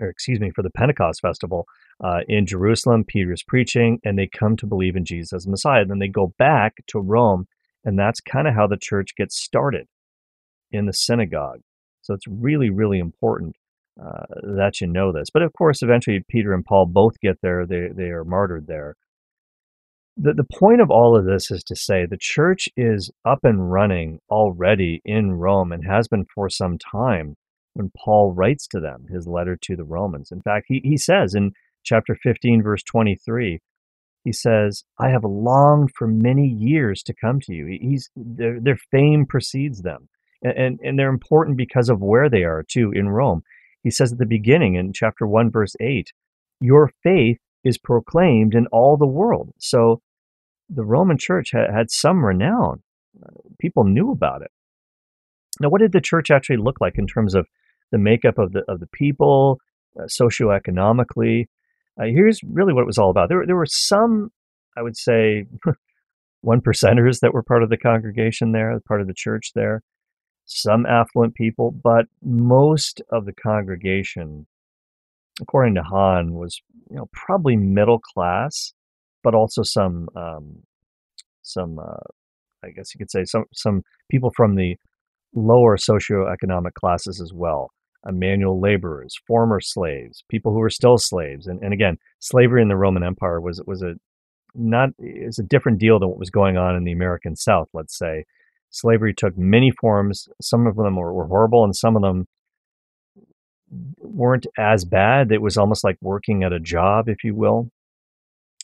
or 0.00 0.08
excuse 0.08 0.40
me, 0.40 0.50
for 0.54 0.62
the 0.62 0.70
Pentecost 0.70 1.20
festival 1.20 1.66
uh, 2.02 2.20
in 2.28 2.46
Jerusalem. 2.46 3.04
Peter 3.04 3.32
is 3.32 3.42
preaching, 3.42 3.98
and 4.04 4.18
they 4.18 4.28
come 4.28 4.56
to 4.56 4.66
believe 4.66 4.96
in 4.96 5.04
Jesus 5.04 5.32
as 5.32 5.46
Messiah. 5.46 5.84
Then 5.84 5.98
they 5.98 6.08
go 6.08 6.32
back 6.38 6.74
to 6.88 6.98
Rome, 6.98 7.46
and 7.84 7.98
that's 7.98 8.20
kind 8.20 8.48
of 8.48 8.54
how 8.54 8.66
the 8.66 8.78
church 8.80 9.10
gets 9.16 9.40
started 9.40 9.86
in 10.70 10.86
the 10.86 10.92
synagogue. 10.92 11.60
So 12.02 12.14
it's 12.14 12.26
really, 12.26 12.70
really 12.70 12.98
important 12.98 13.56
uh, 14.00 14.24
that 14.56 14.80
you 14.80 14.86
know 14.86 15.12
this. 15.12 15.28
But 15.32 15.42
of 15.42 15.52
course, 15.52 15.82
eventually 15.82 16.22
Peter 16.28 16.52
and 16.52 16.64
Paul 16.64 16.86
both 16.86 17.20
get 17.20 17.38
there. 17.42 17.66
They 17.66 17.88
they 17.94 18.10
are 18.10 18.24
martyred 18.24 18.66
there 18.66 18.94
the, 20.16 20.32
the 20.32 20.44
point 20.58 20.80
of 20.80 20.90
all 20.90 21.16
of 21.16 21.26
this 21.26 21.50
is 21.50 21.62
to 21.64 21.76
say 21.76 22.06
the 22.06 22.16
church 22.18 22.68
is 22.76 23.10
up 23.24 23.40
and 23.42 23.70
running 23.70 24.20
already 24.30 25.02
in 25.04 25.32
Rome 25.32 25.72
and 25.72 25.86
has 25.86 26.08
been 26.08 26.24
for 26.34 26.48
some 26.48 26.78
time 26.78 27.36
when 27.74 27.92
Paul 27.96 28.32
writes 28.32 28.66
to 28.68 28.80
them 28.80 29.06
his 29.12 29.26
letter 29.26 29.58
to 29.62 29.76
the 29.76 29.84
Romans. 29.84 30.32
In 30.32 30.40
fact, 30.40 30.66
he, 30.68 30.80
he 30.82 30.96
says 30.96 31.34
in 31.34 31.52
chapter 31.84 32.16
15, 32.22 32.62
verse 32.62 32.82
23, 32.82 33.60
he 34.24 34.32
says, 34.32 34.84
I 34.98 35.10
have 35.10 35.24
longed 35.24 35.90
for 35.94 36.08
many 36.08 36.48
years 36.48 37.02
to 37.04 37.14
come 37.14 37.38
to 37.42 37.52
you. 37.52 37.78
He's, 37.80 38.10
their, 38.16 38.58
their 38.58 38.78
fame 38.90 39.26
precedes 39.28 39.82
them. 39.82 40.08
And, 40.42 40.58
and, 40.58 40.80
and 40.82 40.98
they're 40.98 41.10
important 41.10 41.58
because 41.58 41.90
of 41.90 42.00
where 42.00 42.30
they 42.30 42.42
are, 42.42 42.64
too, 42.66 42.90
in 42.92 43.10
Rome. 43.10 43.42
He 43.84 43.90
says 43.90 44.12
at 44.12 44.18
the 44.18 44.26
beginning 44.26 44.74
in 44.74 44.92
chapter 44.92 45.26
1, 45.26 45.50
verse 45.50 45.76
8, 45.78 46.10
Your 46.60 46.90
faith 47.04 47.38
is 47.62 47.78
proclaimed 47.78 48.54
in 48.54 48.66
all 48.68 48.96
the 48.96 49.06
world. 49.06 49.50
So 49.58 50.00
the 50.68 50.84
Roman 50.84 51.18
church 51.18 51.50
had, 51.52 51.70
had 51.72 51.90
some 51.90 52.24
renown. 52.24 52.82
People 53.58 53.84
knew 53.84 54.10
about 54.10 54.42
it. 54.42 54.50
Now, 55.60 55.68
what 55.68 55.80
did 55.80 55.92
the 55.92 56.00
church 56.00 56.30
actually 56.30 56.58
look 56.58 56.80
like 56.80 56.94
in 56.98 57.06
terms 57.06 57.34
of 57.34 57.46
the 57.90 57.98
makeup 57.98 58.38
of 58.38 58.52
the 58.52 58.62
of 58.68 58.80
the 58.80 58.88
people, 58.88 59.58
uh, 59.98 60.04
socioeconomically? 60.04 61.46
Uh, 61.98 62.04
here's 62.04 62.40
really 62.44 62.74
what 62.74 62.82
it 62.82 62.86
was 62.86 62.98
all 62.98 63.10
about. 63.10 63.30
There, 63.30 63.46
there 63.46 63.56
were 63.56 63.66
some, 63.66 64.30
I 64.76 64.82
would 64.82 64.96
say, 64.96 65.46
one 66.42 66.60
percenters 66.60 67.20
that 67.20 67.32
were 67.32 67.42
part 67.42 67.62
of 67.62 67.70
the 67.70 67.78
congregation 67.78 68.52
there, 68.52 68.78
part 68.86 69.00
of 69.00 69.06
the 69.06 69.14
church 69.14 69.52
there, 69.54 69.82
some 70.44 70.86
affluent 70.86 71.34
people, 71.34 71.70
but 71.70 72.06
most 72.22 73.02
of 73.10 73.24
the 73.24 73.32
congregation, 73.32 74.46
according 75.40 75.74
to 75.74 75.82
Hahn, 75.82 76.34
was 76.34 76.60
you 76.90 76.96
know 76.96 77.08
probably 77.12 77.56
middle 77.56 77.98
class, 77.98 78.74
but 79.26 79.34
also 79.34 79.64
some 79.64 80.08
um, 80.14 80.62
some 81.42 81.80
uh, 81.80 82.06
I 82.64 82.70
guess 82.70 82.94
you 82.94 82.98
could 82.98 83.10
say 83.10 83.24
some 83.24 83.46
some 83.52 83.82
people 84.08 84.30
from 84.36 84.54
the 84.54 84.76
lower 85.34 85.76
socioeconomic 85.76 86.74
classes 86.74 87.20
as 87.20 87.32
well 87.34 87.72
manual 88.12 88.60
laborers, 88.60 89.16
former 89.26 89.60
slaves, 89.60 90.22
people 90.30 90.52
who 90.52 90.60
were 90.60 90.70
still 90.70 90.96
slaves. 90.96 91.48
And, 91.48 91.60
and 91.60 91.72
again, 91.72 91.96
slavery 92.20 92.62
in 92.62 92.68
the 92.68 92.76
Roman 92.76 93.02
Empire 93.02 93.40
was 93.40 93.60
was 93.66 93.82
a 93.82 93.94
not 94.54 94.90
is 95.00 95.40
a 95.40 95.42
different 95.42 95.80
deal 95.80 95.98
than 95.98 96.08
what 96.08 96.18
was 96.20 96.30
going 96.30 96.56
on 96.56 96.76
in 96.76 96.84
the 96.84 96.92
American 96.92 97.34
South. 97.34 97.68
Let's 97.72 97.98
say 97.98 98.24
slavery 98.70 99.12
took 99.12 99.36
many 99.36 99.72
forms. 99.80 100.28
Some 100.40 100.68
of 100.68 100.76
them 100.76 100.94
were, 100.94 101.12
were 101.12 101.26
horrible, 101.26 101.64
and 101.64 101.74
some 101.74 101.96
of 101.96 102.02
them 102.02 102.26
weren't 103.98 104.46
as 104.56 104.84
bad. 104.84 105.32
It 105.32 105.42
was 105.42 105.56
almost 105.56 105.82
like 105.82 105.96
working 106.00 106.44
at 106.44 106.52
a 106.52 106.60
job, 106.60 107.08
if 107.08 107.24
you 107.24 107.34
will. 107.34 107.70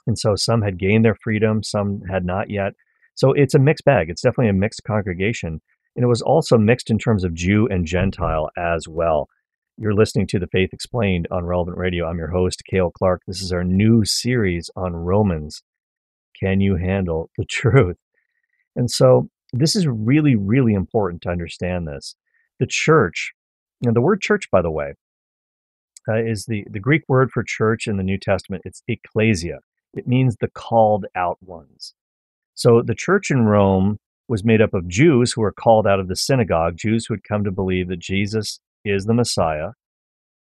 And 0.06 0.18
so 0.18 0.34
some 0.34 0.62
had 0.62 0.78
gained 0.78 1.04
their 1.04 1.16
freedom, 1.22 1.62
some 1.62 2.02
had 2.10 2.24
not 2.24 2.50
yet. 2.50 2.72
So 3.14 3.32
it's 3.32 3.54
a 3.54 3.58
mixed 3.58 3.84
bag. 3.84 4.08
It's 4.08 4.22
definitely 4.22 4.48
a 4.48 4.54
mixed 4.54 4.82
congregation. 4.84 5.60
And 5.94 6.04
it 6.04 6.08
was 6.08 6.22
also 6.22 6.56
mixed 6.58 6.90
in 6.90 6.98
terms 6.98 7.24
of 7.24 7.34
Jew 7.34 7.68
and 7.70 7.86
Gentile 7.86 8.48
as 8.56 8.88
well. 8.88 9.28
You're 9.78 9.94
listening 9.94 10.26
to 10.28 10.38
The 10.38 10.46
Faith 10.46 10.70
Explained 10.72 11.28
on 11.30 11.44
Relevant 11.44 11.76
Radio. 11.76 12.06
I'm 12.06 12.18
your 12.18 12.30
host, 12.30 12.62
Cale 12.68 12.90
Clark. 12.90 13.22
This 13.26 13.42
is 13.42 13.52
our 13.52 13.64
new 13.64 14.04
series 14.04 14.70
on 14.76 14.94
Romans. 14.94 15.62
Can 16.38 16.60
you 16.60 16.76
handle 16.76 17.30
the 17.36 17.44
truth? 17.50 17.96
And 18.74 18.90
so 18.90 19.28
this 19.52 19.76
is 19.76 19.86
really, 19.86 20.34
really 20.34 20.72
important 20.72 21.22
to 21.22 21.30
understand 21.30 21.86
this. 21.86 22.14
The 22.58 22.66
church, 22.66 23.32
and 23.84 23.94
the 23.94 24.00
word 24.00 24.20
church, 24.20 24.50
by 24.50 24.62
the 24.62 24.70
way, 24.70 24.94
uh, 26.08 26.22
is 26.22 26.46
the, 26.46 26.64
the 26.70 26.80
Greek 26.80 27.02
word 27.08 27.30
for 27.30 27.44
church 27.46 27.86
in 27.86 27.96
the 27.96 28.02
New 28.02 28.18
Testament. 28.18 28.62
It's 28.64 28.82
ecclesia. 28.88 29.58
It 29.94 30.06
means 30.06 30.36
the 30.36 30.48
called 30.48 31.06
out 31.14 31.38
ones. 31.42 31.94
So 32.54 32.82
the 32.82 32.94
church 32.94 33.30
in 33.30 33.44
Rome 33.44 33.98
was 34.28 34.44
made 34.44 34.60
up 34.60 34.74
of 34.74 34.88
Jews 34.88 35.32
who 35.32 35.42
were 35.42 35.52
called 35.52 35.86
out 35.86 36.00
of 36.00 36.08
the 36.08 36.16
synagogue, 36.16 36.76
Jews 36.76 37.06
who 37.06 37.14
had 37.14 37.24
come 37.24 37.44
to 37.44 37.50
believe 37.50 37.88
that 37.88 37.98
Jesus 37.98 38.60
is 38.84 39.04
the 39.04 39.14
Messiah, 39.14 39.70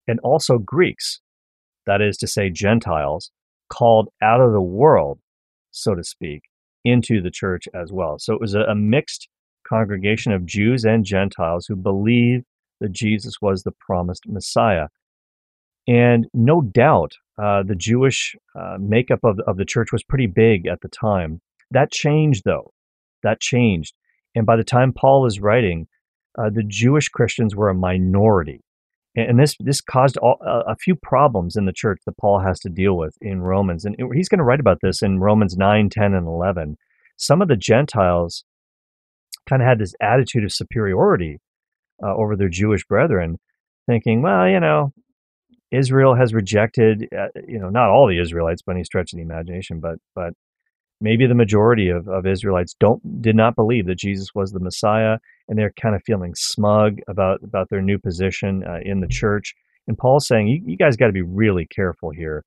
and 0.06 0.18
also 0.20 0.58
Greeks, 0.58 1.20
that 1.86 2.00
is 2.00 2.16
to 2.18 2.26
say, 2.26 2.50
Gentiles, 2.50 3.30
called 3.70 4.08
out 4.22 4.40
of 4.40 4.52
the 4.52 4.62
world, 4.62 5.20
so 5.70 5.94
to 5.94 6.02
speak, 6.02 6.42
into 6.84 7.20
the 7.20 7.30
church 7.30 7.68
as 7.74 7.92
well. 7.92 8.18
So 8.18 8.34
it 8.34 8.40
was 8.40 8.54
a, 8.54 8.74
mixed 8.74 9.28
congregation 9.68 10.32
of 10.32 10.46
Jews 10.46 10.84
and 10.84 11.04
Gentiles 11.04 11.66
who 11.66 11.76
believed 11.76 12.44
that 12.80 12.92
Jesus 12.92 13.34
was 13.42 13.62
the 13.62 13.72
promised 13.72 14.24
Messiah. 14.26 14.88
And 15.86 16.26
no 16.32 16.62
doubt, 16.62 17.12
uh, 17.42 17.62
the 17.62 17.76
Jewish 17.76 18.34
uh, 18.58 18.76
makeup 18.80 19.20
of, 19.22 19.38
of 19.46 19.56
the 19.56 19.64
church 19.64 19.92
was 19.92 20.02
pretty 20.02 20.26
big 20.26 20.66
at 20.66 20.80
the 20.80 20.88
time. 20.88 21.40
That 21.70 21.92
changed, 21.92 22.42
though. 22.44 22.72
That 23.22 23.40
changed. 23.40 23.94
And 24.34 24.46
by 24.46 24.56
the 24.56 24.64
time 24.64 24.92
Paul 24.92 25.26
is 25.26 25.40
writing, 25.40 25.86
uh, 26.38 26.50
the 26.50 26.64
Jewish 26.64 27.08
Christians 27.08 27.54
were 27.54 27.68
a 27.68 27.74
minority. 27.74 28.62
And 29.16 29.38
this, 29.38 29.56
this 29.58 29.80
caused 29.80 30.16
all, 30.18 30.38
a 30.42 30.76
few 30.76 30.94
problems 30.94 31.56
in 31.56 31.64
the 31.64 31.72
church 31.72 31.98
that 32.06 32.16
Paul 32.18 32.40
has 32.40 32.60
to 32.60 32.68
deal 32.68 32.96
with 32.96 33.16
in 33.20 33.40
Romans. 33.40 33.84
And 33.84 33.96
he's 34.14 34.28
going 34.28 34.38
to 34.38 34.44
write 34.44 34.60
about 34.60 34.78
this 34.80 35.02
in 35.02 35.18
Romans 35.18 35.56
9, 35.56 35.88
10, 35.90 36.14
and 36.14 36.26
11. 36.26 36.76
Some 37.16 37.42
of 37.42 37.48
the 37.48 37.56
Gentiles 37.56 38.44
kind 39.48 39.60
of 39.60 39.66
had 39.66 39.80
this 39.80 39.94
attitude 40.00 40.44
of 40.44 40.52
superiority 40.52 41.40
uh, 42.02 42.14
over 42.14 42.36
their 42.36 42.48
Jewish 42.48 42.84
brethren, 42.86 43.38
thinking, 43.88 44.22
well, 44.22 44.48
you 44.48 44.60
know, 44.60 44.92
Israel 45.70 46.14
has 46.14 46.32
rejected, 46.32 47.08
uh, 47.16 47.28
you 47.46 47.58
know, 47.58 47.68
not 47.68 47.90
all 47.90 48.06
the 48.08 48.20
Israelites 48.20 48.62
by 48.62 48.72
any 48.72 48.84
stretch 48.84 49.12
of 49.12 49.18
the 49.18 49.22
imagination, 49.22 49.80
but 49.80 49.98
but 50.14 50.32
maybe 51.00 51.26
the 51.26 51.34
majority 51.34 51.88
of, 51.90 52.08
of 52.08 52.26
Israelites 52.26 52.74
don't 52.80 53.22
did 53.22 53.36
not 53.36 53.54
believe 53.54 53.86
that 53.86 53.98
Jesus 53.98 54.34
was 54.34 54.52
the 54.52 54.60
Messiah, 54.60 55.18
and 55.48 55.58
they're 55.58 55.72
kind 55.80 55.94
of 55.94 56.02
feeling 56.04 56.34
smug 56.34 56.98
about 57.06 57.42
about 57.42 57.68
their 57.70 57.82
new 57.82 57.98
position 57.98 58.64
uh, 58.64 58.78
in 58.82 59.00
the 59.00 59.08
church. 59.08 59.54
And 59.86 59.96
Paul's 59.96 60.26
saying, 60.26 60.48
you, 60.48 60.62
you 60.66 60.76
guys 60.76 60.96
got 60.96 61.06
to 61.06 61.12
be 61.12 61.22
really 61.22 61.66
careful 61.66 62.10
here, 62.10 62.44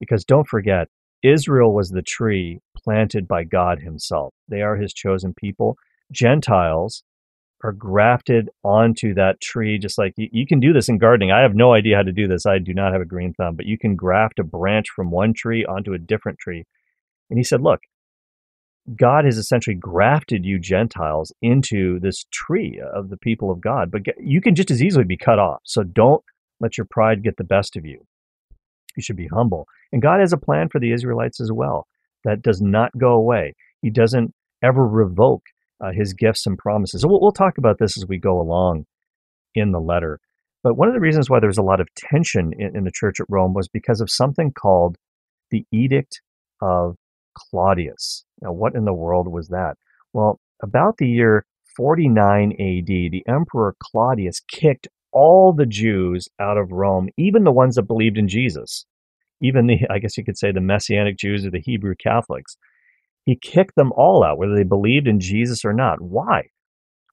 because 0.00 0.24
don't 0.24 0.48
forget, 0.48 0.88
Israel 1.22 1.72
was 1.72 1.90
the 1.90 2.02
tree 2.02 2.60
planted 2.76 3.28
by 3.28 3.44
God 3.44 3.80
Himself. 3.80 4.34
They 4.48 4.62
are 4.62 4.76
His 4.76 4.92
chosen 4.92 5.34
people. 5.34 5.76
Gentiles 6.10 7.02
are 7.62 7.72
grafted 7.72 8.48
onto 8.64 9.14
that 9.14 9.40
tree, 9.40 9.78
just 9.78 9.98
like 9.98 10.14
you, 10.16 10.28
you, 10.32 10.46
can 10.46 10.58
do 10.58 10.72
this 10.72 10.88
in 10.88 10.98
gardening. 10.98 11.30
I 11.30 11.42
have 11.42 11.54
no 11.54 11.74
idea 11.74 11.96
how 11.96 12.02
to 12.02 12.12
do 12.12 12.26
this. 12.26 12.44
I 12.44 12.58
do 12.58 12.74
not 12.74 12.92
have 12.92 13.00
a 13.00 13.06
green 13.06 13.32
thumb, 13.34 13.54
but 13.54 13.66
you 13.66 13.78
can 13.78 13.94
graft 13.94 14.38
a 14.38 14.44
branch 14.44 14.86
from 14.94 15.10
one 15.10 15.32
tree 15.32 15.64
onto 15.64 15.92
a 15.92 15.98
different 15.98 16.38
tree. 16.38 16.64
And 17.30 17.38
he 17.38 17.44
said, 17.44 17.60
Look, 17.60 17.80
God 18.96 19.24
has 19.24 19.38
essentially 19.38 19.76
grafted 19.76 20.44
you 20.44 20.58
Gentiles 20.58 21.32
into 21.40 22.00
this 22.00 22.24
tree 22.32 22.82
of 22.94 23.10
the 23.10 23.16
people 23.16 23.50
of 23.50 23.60
God, 23.60 23.90
but 23.90 24.02
you 24.18 24.40
can 24.40 24.56
just 24.56 24.72
as 24.72 24.82
easily 24.82 25.04
be 25.04 25.16
cut 25.16 25.38
off. 25.38 25.60
So 25.64 25.84
don't 25.84 26.22
let 26.58 26.76
your 26.76 26.86
pride 26.90 27.22
get 27.22 27.36
the 27.36 27.44
best 27.44 27.76
of 27.76 27.84
you. 27.84 28.04
You 28.96 29.02
should 29.02 29.16
be 29.16 29.28
humble. 29.28 29.66
And 29.92 30.02
God 30.02 30.20
has 30.20 30.32
a 30.32 30.38
plan 30.38 30.68
for 30.68 30.80
the 30.80 30.92
Israelites 30.92 31.40
as 31.40 31.52
well 31.52 31.86
that 32.24 32.42
does 32.42 32.60
not 32.60 32.96
go 32.98 33.12
away. 33.12 33.54
He 33.82 33.90
doesn't 33.90 34.34
ever 34.62 34.86
revoke 34.86 35.44
uh, 35.82 35.90
his 35.92 36.14
gifts 36.14 36.46
and 36.46 36.56
promises. 36.58 37.02
So 37.02 37.08
we'll, 37.08 37.20
we'll 37.20 37.32
talk 37.32 37.58
about 37.58 37.78
this 37.78 37.96
as 37.96 38.06
we 38.06 38.18
go 38.18 38.40
along 38.40 38.86
in 39.54 39.72
the 39.72 39.80
letter. 39.80 40.20
But 40.62 40.76
one 40.76 40.88
of 40.88 40.94
the 40.94 41.00
reasons 41.00 41.28
why 41.28 41.40
there 41.40 41.48
was 41.48 41.58
a 41.58 41.62
lot 41.62 41.80
of 41.80 41.88
tension 41.96 42.52
in, 42.56 42.76
in 42.76 42.84
the 42.84 42.92
church 42.94 43.20
at 43.20 43.26
Rome 43.28 43.52
was 43.52 43.68
because 43.68 44.00
of 44.00 44.10
something 44.10 44.52
called 44.52 44.96
the 45.50 45.66
Edict 45.72 46.20
of 46.60 46.96
Claudius. 47.36 48.24
Now, 48.40 48.52
what 48.52 48.74
in 48.74 48.84
the 48.84 48.94
world 48.94 49.28
was 49.28 49.48
that? 49.48 49.74
Well, 50.12 50.38
about 50.62 50.98
the 50.98 51.08
year 51.08 51.44
49 51.76 52.52
AD, 52.52 52.86
the 52.86 53.24
Emperor 53.26 53.74
Claudius 53.82 54.40
kicked 54.40 54.88
all 55.12 55.52
the 55.52 55.66
Jews 55.66 56.28
out 56.40 56.56
of 56.56 56.72
Rome, 56.72 57.08
even 57.16 57.44
the 57.44 57.52
ones 57.52 57.74
that 57.74 57.82
believed 57.82 58.18
in 58.18 58.28
Jesus, 58.28 58.86
even 59.40 59.66
the, 59.66 59.80
I 59.90 59.98
guess 59.98 60.16
you 60.16 60.24
could 60.24 60.38
say, 60.38 60.52
the 60.52 60.60
Messianic 60.60 61.18
Jews 61.18 61.44
or 61.44 61.50
the 61.50 61.60
Hebrew 61.60 61.94
Catholics. 61.96 62.56
He 63.24 63.36
kicked 63.36 63.76
them 63.76 63.92
all 63.96 64.24
out, 64.24 64.38
whether 64.38 64.54
they 64.54 64.64
believed 64.64 65.06
in 65.06 65.20
Jesus 65.20 65.64
or 65.64 65.72
not. 65.72 66.00
Why? 66.00 66.48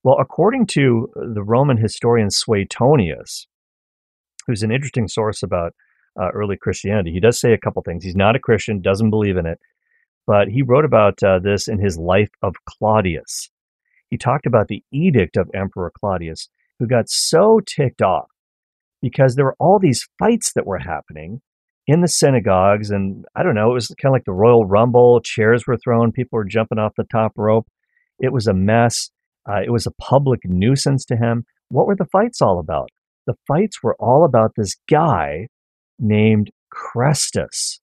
Well, 0.04 0.18
according 0.20 0.68
to 0.68 1.10
the 1.16 1.44
Roman 1.44 1.78
historian 1.78 2.30
Suetonius, 2.32 3.48
who's 4.48 4.64
an 4.64 4.72
interesting 4.72 5.08
source 5.08 5.44
about 5.44 5.74
uh, 6.20 6.30
early 6.34 6.58
Christianity, 6.58 7.12
he 7.12 7.20
does 7.20 7.40
say 7.40 7.54
a 7.54 7.58
couple 7.58 7.82
things. 7.84 8.04
He's 8.04 8.16
not 8.16 8.36
a 8.36 8.40
Christian, 8.40 8.82
doesn't 8.82 9.10
believe 9.10 9.38
in 9.38 9.46
it, 9.46 9.60
but 10.26 10.48
he 10.48 10.62
wrote 10.62 10.86
about 10.86 11.22
uh, 11.22 11.40
this 11.40 11.68
in 11.68 11.80
his 11.80 11.98
Life 11.98 12.32
of 12.42 12.56
Claudius. 12.66 13.50
He 14.10 14.18
talked 14.18 14.46
about 14.46 14.68
the 14.68 14.84
edict 14.92 15.38
of 15.38 15.52
Emperor 15.54 15.92
Claudius, 15.96 16.50
who 16.80 16.88
got 16.88 17.10
so 17.10 17.60
ticked 17.60 18.02
off 18.02 18.30
because 19.02 19.36
there 19.36 19.46
were 19.46 19.56
all 19.60 19.80
these 19.80 20.08
fights 20.18 20.54
that 20.54 20.66
were 20.66 20.80
happening 20.80 21.42
in 21.90 22.02
the 22.02 22.08
synagogues. 22.08 22.92
And 22.92 23.26
I 23.36 23.42
don't 23.42 23.56
know, 23.56 23.72
it 23.72 23.74
was 23.74 23.88
kind 23.88 24.12
of 24.12 24.14
like 24.14 24.26
the 24.26 24.32
Royal 24.32 24.66
Rumble, 24.66 25.22
chairs 25.22 25.66
were 25.66 25.78
thrown, 25.78 26.12
people 26.12 26.38
were 26.38 26.46
jumping 26.46 26.78
off 26.78 26.94
the 26.96 27.04
top 27.12 27.34
rope. 27.36 27.68
It 28.20 28.32
was 28.32 28.46
a 28.46 28.54
mess. 28.54 29.10
Uh, 29.50 29.62
it 29.66 29.72
was 29.72 29.88
a 29.88 29.92
public 29.92 30.42
nuisance 30.44 31.04
to 31.06 31.16
him. 31.16 31.46
What 31.70 31.88
were 31.88 31.96
the 31.96 32.06
fights 32.06 32.42
all 32.42 32.60
about? 32.60 32.90
The 33.26 33.34
fights 33.48 33.82
were 33.82 33.96
all 33.96 34.24
about 34.24 34.52
this 34.56 34.76
guy 34.88 35.48
named 35.98 36.52
Chrestus. 36.72 37.80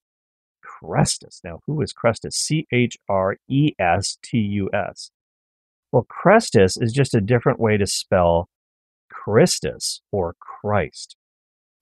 Chrestus. 0.64 1.40
Now, 1.42 1.60
who 1.66 1.82
is 1.82 1.92
Chrestus? 1.92 2.34
C 2.34 2.66
H 2.72 2.96
R 3.08 3.38
E 3.48 3.72
S 3.78 4.18
T 4.22 4.38
U 4.38 4.70
S. 4.72 5.10
Well, 5.90 6.06
Chrestus 6.08 6.80
is 6.80 6.92
just 6.92 7.14
a 7.14 7.20
different 7.20 7.58
way 7.58 7.76
to 7.76 7.86
spell 7.86 8.48
Christus 9.10 10.00
or 10.12 10.36
Christ. 10.38 11.16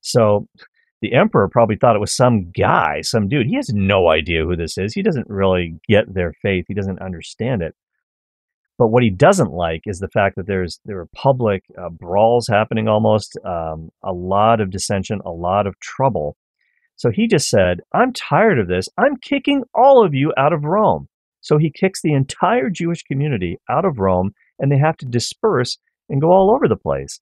So 0.00 0.49
the 1.05 1.13
emperor 1.13 1.51
probably 1.51 1.77
thought 1.77 1.97
it 1.97 2.01
was 2.01 2.17
some 2.17 2.51
guy, 2.51 3.03
some 3.03 3.29
dude. 3.29 3.47
He 3.47 3.57
has 3.57 3.69
no 3.69 4.09
idea 4.09 4.43
who 4.43 4.57
this 4.57 4.79
is. 4.79 4.95
He 4.95 5.03
doesn't 5.03 5.29
really 5.29 5.79
get 5.87 6.15
their 6.15 6.33
faith. 6.41 6.65
He 6.67 6.73
doesn't 6.73 7.03
understand 7.03 7.61
it. 7.61 7.75
But 8.79 8.89
what 8.89 9.03
he 9.03 9.11
doesn't 9.11 9.53
like 9.53 9.83
is 9.85 9.99
the 9.99 10.09
fact 10.09 10.37
that 10.37 10.47
there's 10.47 10.81
there 10.87 10.99
are 11.01 11.09
public 11.15 11.63
uh, 11.79 11.91
brawls 11.91 12.49
happening, 12.49 12.89
almost 12.89 13.37
um, 13.45 13.91
a 14.03 14.15
lot 14.15 14.63
of 14.63 14.71
dissension, 14.71 15.21
a 15.27 15.31
lot 15.31 15.67
of 15.67 15.79
trouble. 15.79 16.39
So 16.97 17.11
he 17.11 17.29
just 17.29 17.51
said, 17.51 17.81
"I'm 17.93 18.15
tired 18.15 18.59
of 18.59 18.69
this. 18.69 18.89
I'm 18.97 19.19
kicking 19.19 19.65
all 19.75 20.03
of 20.03 20.15
you 20.15 20.33
out 20.39 20.55
of 20.55 20.65
Rome." 20.65 21.09
So 21.43 21.59
he 21.59 21.71
kicks 21.71 22.01
the 22.01 22.15
entire 22.15 22.71
Jewish 22.71 23.03
community 23.03 23.59
out 23.69 23.85
of 23.85 23.99
Rome, 23.99 24.33
and 24.59 24.73
they 24.73 24.79
have 24.79 24.97
to 24.99 25.07
disperse 25.07 25.77
and 26.09 26.23
go 26.23 26.33
all 26.33 26.51
over 26.51 26.67
the 26.67 26.77
place. 26.77 27.21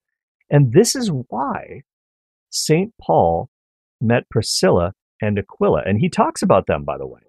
And 0.48 0.72
this 0.72 0.94
is 0.94 1.10
why 1.28 1.82
St. 2.50 2.94
Paul 3.00 3.48
met 4.02 4.28
Priscilla 4.28 4.92
and 5.20 5.38
Aquila. 5.38 5.82
And 5.86 5.98
he 5.98 6.08
talks 6.08 6.42
about 6.42 6.66
them, 6.66 6.84
by 6.84 6.98
the 6.98 7.06
way. 7.06 7.20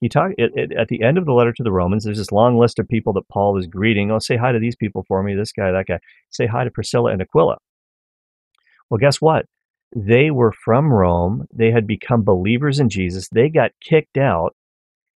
He 0.00 0.08
talk 0.08 0.32
it, 0.36 0.50
it, 0.54 0.72
at 0.76 0.88
the 0.88 1.02
end 1.02 1.16
of 1.16 1.26
the 1.26 1.32
letter 1.32 1.52
to 1.52 1.62
the 1.62 1.72
Romans. 1.72 2.04
There's 2.04 2.18
this 2.18 2.32
long 2.32 2.58
list 2.58 2.78
of 2.78 2.88
people 2.88 3.12
that 3.14 3.28
Paul 3.28 3.56
is 3.58 3.68
greeting. 3.68 4.10
Oh, 4.10 4.18
say 4.18 4.36
hi 4.36 4.50
to 4.52 4.58
these 4.58 4.76
people 4.76 5.04
for 5.06 5.22
me. 5.22 5.34
This 5.34 5.52
guy, 5.52 5.70
that 5.70 5.86
guy. 5.86 6.00
Say 6.30 6.46
hi 6.46 6.64
to 6.64 6.70
Priscilla 6.70 7.12
and 7.12 7.22
Aquila. 7.22 7.56
Well, 8.90 8.98
guess 8.98 9.20
what? 9.20 9.46
They 9.94 10.30
were 10.30 10.52
from 10.64 10.92
Rome. 10.92 11.46
They 11.54 11.70
had 11.70 11.86
become 11.86 12.24
believers 12.24 12.80
in 12.80 12.88
Jesus. 12.88 13.28
They 13.28 13.48
got 13.48 13.70
kicked 13.80 14.16
out, 14.16 14.56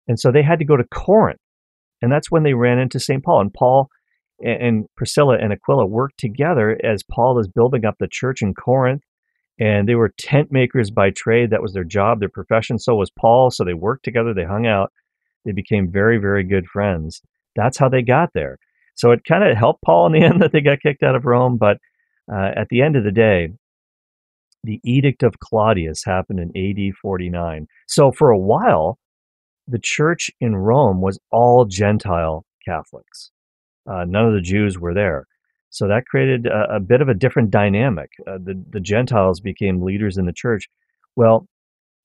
and 0.08 0.20
so 0.20 0.32
they 0.32 0.44
had 0.44 0.60
to 0.60 0.66
go 0.66 0.78
to 0.78 0.84
Corinth. 0.84 1.40
And 2.02 2.12
that's 2.12 2.30
when 2.30 2.44
they 2.44 2.54
ran 2.54 2.78
into 2.78 3.00
St. 3.00 3.24
Paul. 3.24 3.42
And 3.42 3.54
Paul 3.54 3.90
and 4.40 4.86
Priscilla 4.96 5.38
and 5.42 5.52
Aquila 5.52 5.88
worked 5.88 6.20
together 6.20 6.78
as 6.84 7.04
Paul 7.10 7.40
is 7.40 7.48
building 7.48 7.86
up 7.86 7.96
the 8.00 8.08
church 8.08 8.42
in 8.42 8.54
Corinth 8.54 9.02
and 9.60 9.88
they 9.88 9.96
were 9.96 10.14
tent 10.18 10.52
makers 10.52 10.92
by 10.92 11.12
trade. 11.12 11.50
That 11.50 11.62
was 11.62 11.74
their 11.74 11.84
job, 11.84 12.20
their 12.20 12.30
profession. 12.30 12.78
So 12.78 12.96
was 12.96 13.12
Paul. 13.12 13.52
So 13.52 13.64
they 13.64 13.74
worked 13.74 14.04
together, 14.04 14.34
they 14.34 14.44
hung 14.44 14.68
out, 14.68 14.92
they 15.46 15.52
became 15.52 15.92
very, 15.92 16.18
very 16.18 16.44
good 16.44 16.68
friends. 16.68 17.22
That's 17.56 17.78
how 17.78 17.90
they 17.90 18.02
got 18.02 18.32
there. 18.34 18.58
So 18.96 19.12
it 19.12 19.24
kind 19.24 19.44
of 19.44 19.56
helped 19.58 19.84
Paul 19.84 20.08
in 20.08 20.14
the 20.14 20.26
end 20.26 20.42
that 20.42 20.52
they 20.52 20.62
got 20.62 20.82
kicked 20.82 21.04
out 21.04 21.16
of 21.16 21.26
Rome. 21.26 21.58
But 21.58 21.78
uh, 22.32 22.52
at 22.56 22.70
the 22.70 22.82
end 22.82 22.96
of 22.96 23.04
the 23.04 23.12
day, 23.12 23.50
the 24.64 24.82
Edict 24.84 25.24
of 25.24 25.40
Claudius 25.40 26.04
happened 26.04 26.40
in 26.40 26.90
AD 26.90 26.96
49. 26.96 27.68
So 27.88 28.12
for 28.12 28.32
a 28.32 28.38
while, 28.38 28.98
the 29.68 29.80
church 29.80 30.32
in 30.40 30.56
Rome 30.56 31.02
was 31.02 31.20
all 31.32 31.66
Gentile 31.66 32.46
Catholics. 32.66 33.32
Uh, 33.88 34.06
none 34.08 34.26
of 34.26 34.34
the 34.34 34.42
Jews 34.42 34.80
were 34.80 34.94
there. 34.94 35.28
So 35.76 35.90
that 35.90 36.06
created 36.06 36.46
a, 36.46 36.76
a 36.76 36.80
bit 36.80 37.02
of 37.02 37.10
a 37.10 37.14
different 37.14 37.52
dynamic. 37.52 38.10
Uh, 38.26 38.38
the, 38.42 38.64
the 38.70 38.80
Gentiles 38.80 39.42
became 39.42 39.82
leaders 39.82 40.18
in 40.18 40.26
the 40.26 40.32
church. 40.32 40.70
Well, 41.18 41.50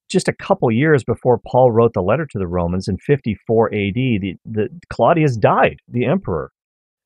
just 0.09 0.27
a 0.27 0.33
couple 0.33 0.73
years 0.73 1.05
before 1.05 1.39
Paul 1.47 1.71
wrote 1.71 1.93
the 1.93 2.03
letter 2.03 2.27
to 2.27 2.39
the 2.39 2.49
Romans 2.49 2.89
in 2.89 2.99
54 2.99 3.69
AD, 3.69 3.95
the, 3.95 4.35
the 4.45 4.69
Claudius 4.93 5.37
died, 5.37 5.77
the 5.87 6.05
emperor. 6.05 6.51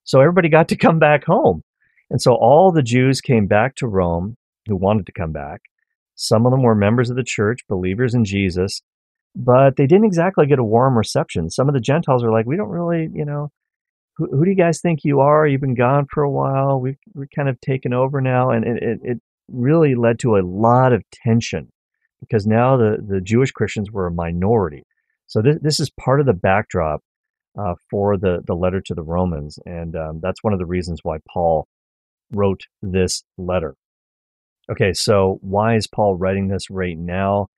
So 0.05 0.23
everybody 0.23 0.49
got 0.49 0.69
to 0.69 0.77
come 0.77 0.99
back 0.99 1.25
home. 1.25 1.63
And 2.09 2.23
so 2.23 2.33
all 2.33 2.73
the 2.73 2.83
Jews 2.83 3.21
came 3.21 3.47
back 3.47 3.75
to 3.77 3.87
Rome 3.87 4.39
who 4.67 4.75
wanted 4.75 5.05
to 5.05 5.13
come 5.13 5.33
back. 5.33 5.61
Some 6.15 6.47
of 6.47 6.51
them 6.51 6.63
were 6.63 6.75
members 6.75 7.11
of 7.11 7.17
the 7.17 7.25
church, 7.25 7.61
believers 7.69 8.15
in 8.15 8.25
Jesus, 8.25 8.81
but 9.37 9.77
they 9.77 9.87
didn't 9.87 10.07
exactly 10.07 10.47
get 10.47 10.59
a 10.59 10.65
warm 10.65 10.97
reception. 10.97 11.51
Some 11.51 11.69
of 11.69 11.75
the 11.75 11.81
Gentiles 11.81 12.25
are 12.25 12.33
like, 12.33 12.47
we 12.47 12.57
don't 12.57 12.71
really, 12.71 13.11
you 13.13 13.27
know, 13.27 13.51
who, 14.17 14.29
who 14.31 14.45
do 14.45 14.51
you 14.51 14.57
guys 14.57 14.81
think 14.81 15.01
you 15.05 15.21
are? 15.21 15.47
You've 15.47 15.61
been 15.61 15.75
gone 15.75 16.07
for 16.11 16.23
a 16.23 16.31
while. 16.31 16.81
We've 16.81 16.97
we're 17.15 17.27
kind 17.35 17.49
of 17.49 17.61
taken 17.61 17.93
over 17.93 18.21
now, 18.21 18.51
and 18.51 18.65
it, 18.65 18.83
it, 18.83 18.99
it 19.03 19.19
really 19.49 19.95
led 19.95 20.19
to 20.21 20.37
a 20.37 20.47
lot 20.47 20.93
of 20.93 21.03
tension 21.13 21.71
because 22.21 22.47
now 22.47 22.77
the 22.77 22.99
the 23.07 23.21
Jewish 23.21 23.51
Christians 23.51 23.91
were 23.91 24.07
a 24.07 24.13
minority. 24.13 24.85
So 25.27 25.43
this 25.43 25.59
this 25.63 25.81
is 25.81 25.91
part 25.91 26.21
of 26.21 26.27
the 26.27 26.33
backdrop 26.33 27.01
uh, 27.59 27.75
for 27.91 28.17
the 28.17 28.41
the 28.47 28.55
letter 28.55 28.81
to 28.83 28.95
the 28.95 29.03
Romans, 29.03 29.59
and 29.67 29.97
um, 29.97 30.21
that's 30.23 30.43
one 30.43 30.53
of 30.53 30.59
the 30.59 30.67
reasons 30.67 31.01
why 31.03 31.19
Paul 31.33 31.67
wrote 32.33 32.63
this 32.83 33.25
letter. 33.37 33.75
Okay, 34.71 34.93
so 34.93 35.39
why 35.43 35.77
is 35.77 35.87
Paul 35.87 36.17
writing 36.17 36.49
this 36.49 36.71
right 36.71 36.97
now? 36.97 37.49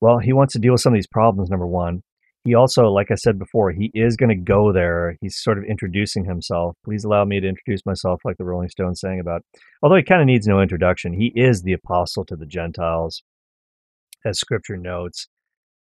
Well, 0.00 0.18
he 0.18 0.32
wants 0.32 0.54
to 0.54 0.58
deal 0.58 0.72
with 0.72 0.80
some 0.80 0.94
of 0.94 0.96
these 0.96 1.06
problems. 1.06 1.50
Number 1.50 1.66
one, 1.66 2.02
he 2.44 2.54
also, 2.54 2.84
like 2.84 3.10
I 3.10 3.16
said 3.16 3.38
before, 3.38 3.70
he 3.70 3.90
is 3.92 4.16
going 4.16 4.30
to 4.30 4.34
go 4.34 4.72
there. 4.72 5.16
He's 5.20 5.36
sort 5.38 5.58
of 5.58 5.64
introducing 5.64 6.24
himself. 6.24 6.74
Please 6.84 7.04
allow 7.04 7.24
me 7.24 7.38
to 7.38 7.48
introduce 7.48 7.84
myself, 7.84 8.20
like 8.24 8.38
the 8.38 8.44
Rolling 8.44 8.70
Stones 8.70 9.00
sang 9.00 9.20
about. 9.20 9.42
Although 9.82 9.96
he 9.96 10.02
kind 10.02 10.22
of 10.22 10.26
needs 10.26 10.46
no 10.46 10.60
introduction, 10.60 11.12
he 11.12 11.32
is 11.34 11.62
the 11.62 11.74
apostle 11.74 12.24
to 12.26 12.36
the 12.36 12.46
Gentiles, 12.46 13.22
as 14.24 14.38
Scripture 14.38 14.78
notes. 14.78 15.28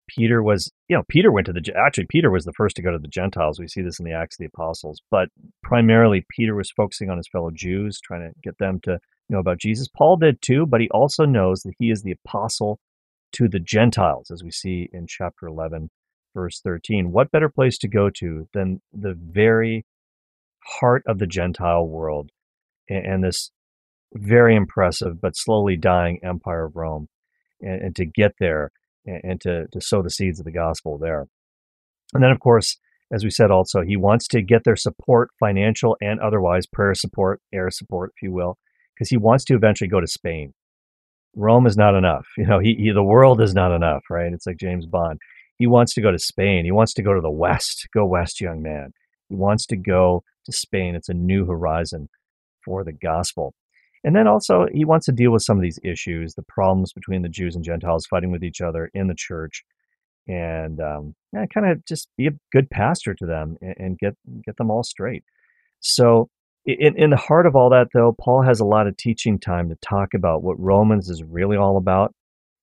Peter 0.07 0.41
was, 0.41 0.71
you 0.87 0.95
know, 0.95 1.03
Peter 1.09 1.33
went 1.33 1.47
to 1.47 1.53
the, 1.53 1.73
actually, 1.75 2.07
Peter 2.09 2.31
was 2.31 2.45
the 2.45 2.53
first 2.53 2.77
to 2.77 2.81
go 2.81 2.91
to 2.91 2.97
the 2.97 3.09
Gentiles. 3.09 3.59
We 3.59 3.67
see 3.67 3.81
this 3.81 3.99
in 3.99 4.05
the 4.05 4.13
Acts 4.13 4.35
of 4.35 4.39
the 4.39 4.49
Apostles. 4.55 5.01
But 5.11 5.27
primarily, 5.63 6.25
Peter 6.33 6.55
was 6.55 6.71
focusing 6.71 7.09
on 7.09 7.17
his 7.17 7.27
fellow 7.29 7.51
Jews, 7.53 7.99
trying 7.99 8.21
to 8.21 8.39
get 8.41 8.57
them 8.57 8.79
to 8.83 8.99
know 9.29 9.39
about 9.39 9.59
Jesus. 9.59 9.89
Paul 9.89 10.15
did 10.15 10.41
too, 10.41 10.65
but 10.65 10.79
he 10.79 10.87
also 10.91 11.25
knows 11.25 11.63
that 11.63 11.73
he 11.77 11.91
is 11.91 12.03
the 12.03 12.15
apostle 12.25 12.79
to 13.33 13.49
the 13.49 13.59
Gentiles, 13.59 14.31
as 14.31 14.45
we 14.45 14.51
see 14.51 14.87
in 14.93 15.07
chapter 15.07 15.47
11 15.47 15.89
verse 16.33 16.59
13. 16.61 17.11
What 17.11 17.31
better 17.31 17.49
place 17.49 17.77
to 17.79 17.87
go 17.87 18.09
to 18.17 18.47
than 18.53 18.81
the 18.93 19.15
very 19.17 19.85
heart 20.79 21.03
of 21.07 21.19
the 21.19 21.27
Gentile 21.27 21.87
world 21.87 22.31
and, 22.89 23.05
and 23.05 23.23
this 23.23 23.51
very 24.13 24.55
impressive 24.55 25.19
but 25.21 25.35
slowly 25.35 25.77
dying 25.77 26.19
empire 26.23 26.65
of 26.65 26.75
Rome, 26.75 27.07
and, 27.61 27.81
and 27.81 27.95
to 27.95 28.05
get 28.05 28.33
there 28.39 28.71
and, 29.05 29.21
and 29.23 29.41
to, 29.41 29.67
to 29.71 29.81
sow 29.81 30.01
the 30.01 30.09
seeds 30.09 30.39
of 30.39 30.45
the 30.45 30.51
gospel 30.51 30.97
there. 30.97 31.27
And 32.13 32.23
then, 32.23 32.31
of 32.31 32.39
course, 32.39 32.77
as 33.11 33.23
we 33.23 33.29
said 33.29 33.51
also, 33.51 33.81
he 33.81 33.95
wants 33.97 34.27
to 34.29 34.41
get 34.41 34.63
their 34.63 34.75
support, 34.75 35.29
financial 35.39 35.97
and 36.01 36.19
otherwise, 36.19 36.65
prayer 36.67 36.93
support, 36.93 37.41
air 37.53 37.69
support, 37.69 38.11
if 38.15 38.21
you 38.21 38.31
will, 38.31 38.57
because 38.93 39.09
he 39.09 39.17
wants 39.17 39.45
to 39.45 39.55
eventually 39.55 39.89
go 39.89 40.01
to 40.01 40.07
Spain. 40.07 40.53
Rome 41.35 41.67
is 41.67 41.77
not 41.77 41.95
enough. 41.95 42.25
You 42.37 42.47
know, 42.47 42.59
he, 42.59 42.75
he, 42.75 42.91
the 42.91 43.03
world 43.03 43.41
is 43.41 43.53
not 43.53 43.73
enough, 43.73 44.03
right? 44.09 44.33
It's 44.33 44.47
like 44.47 44.57
James 44.57 44.85
Bond. 44.85 45.19
He 45.57 45.67
wants 45.67 45.93
to 45.95 46.01
go 46.01 46.11
to 46.11 46.19
Spain. 46.19 46.65
He 46.65 46.71
wants 46.71 46.93
to 46.93 47.03
go 47.03 47.13
to 47.13 47.21
the 47.21 47.31
West. 47.31 47.87
Go 47.93 48.05
West, 48.05 48.41
young 48.41 48.61
man. 48.61 48.91
He 49.29 49.35
wants 49.35 49.65
to 49.67 49.75
go 49.75 50.23
to 50.45 50.51
Spain. 50.51 50.95
It's 50.95 51.09
a 51.09 51.13
new 51.13 51.45
horizon 51.45 52.09
for 52.63 52.83
the 52.83 52.93
gospel. 52.93 53.53
And 54.03 54.15
then 54.15 54.27
also, 54.27 54.67
he 54.71 54.85
wants 54.85 55.05
to 55.07 55.11
deal 55.11 55.31
with 55.31 55.41
some 55.41 55.57
of 55.57 55.63
these 55.63 55.79
issues, 55.83 56.33
the 56.33 56.43
problems 56.47 56.93
between 56.93 57.23
the 57.23 57.29
Jews 57.29 57.55
and 57.55 57.63
Gentiles 57.63 58.05
fighting 58.05 58.31
with 58.31 58.43
each 58.43 58.61
other 58.61 58.89
in 58.93 59.07
the 59.07 59.15
church, 59.17 59.63
and 60.27 60.79
um, 60.79 61.15
yeah, 61.33 61.45
kind 61.53 61.69
of 61.69 61.83
just 61.85 62.07
be 62.17 62.27
a 62.27 62.31
good 62.51 62.69
pastor 62.69 63.13
to 63.15 63.25
them 63.25 63.57
and, 63.61 63.75
and 63.77 63.99
get 63.99 64.15
get 64.45 64.55
them 64.57 64.69
all 64.69 64.83
straight. 64.83 65.23
So, 65.79 66.29
in, 66.65 66.97
in 66.97 67.09
the 67.09 67.17
heart 67.17 67.45
of 67.45 67.55
all 67.55 67.69
that, 67.71 67.87
though, 67.93 68.15
Paul 68.19 68.43
has 68.43 68.59
a 68.59 68.65
lot 68.65 68.87
of 68.87 68.97
teaching 68.97 69.39
time 69.39 69.69
to 69.69 69.75
talk 69.81 70.13
about 70.13 70.43
what 70.43 70.59
Romans 70.59 71.09
is 71.09 71.23
really 71.23 71.57
all 71.57 71.77
about. 71.77 72.13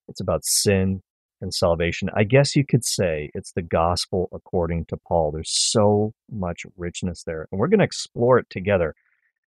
It's 0.08 0.20
about 0.20 0.44
sin, 0.44 1.02
and 1.40 1.52
salvation. 1.52 2.08
I 2.14 2.24
guess 2.24 2.56
you 2.56 2.64
could 2.64 2.84
say 2.84 3.30
it's 3.34 3.52
the 3.52 3.62
gospel 3.62 4.28
according 4.32 4.86
to 4.86 4.96
Paul. 4.96 5.30
There's 5.30 5.52
so 5.52 6.14
much 6.30 6.62
richness 6.76 7.24
there, 7.24 7.48
and 7.50 7.58
we're 7.58 7.68
going 7.68 7.80
to 7.80 7.84
explore 7.84 8.38
it 8.38 8.48
together. 8.50 8.94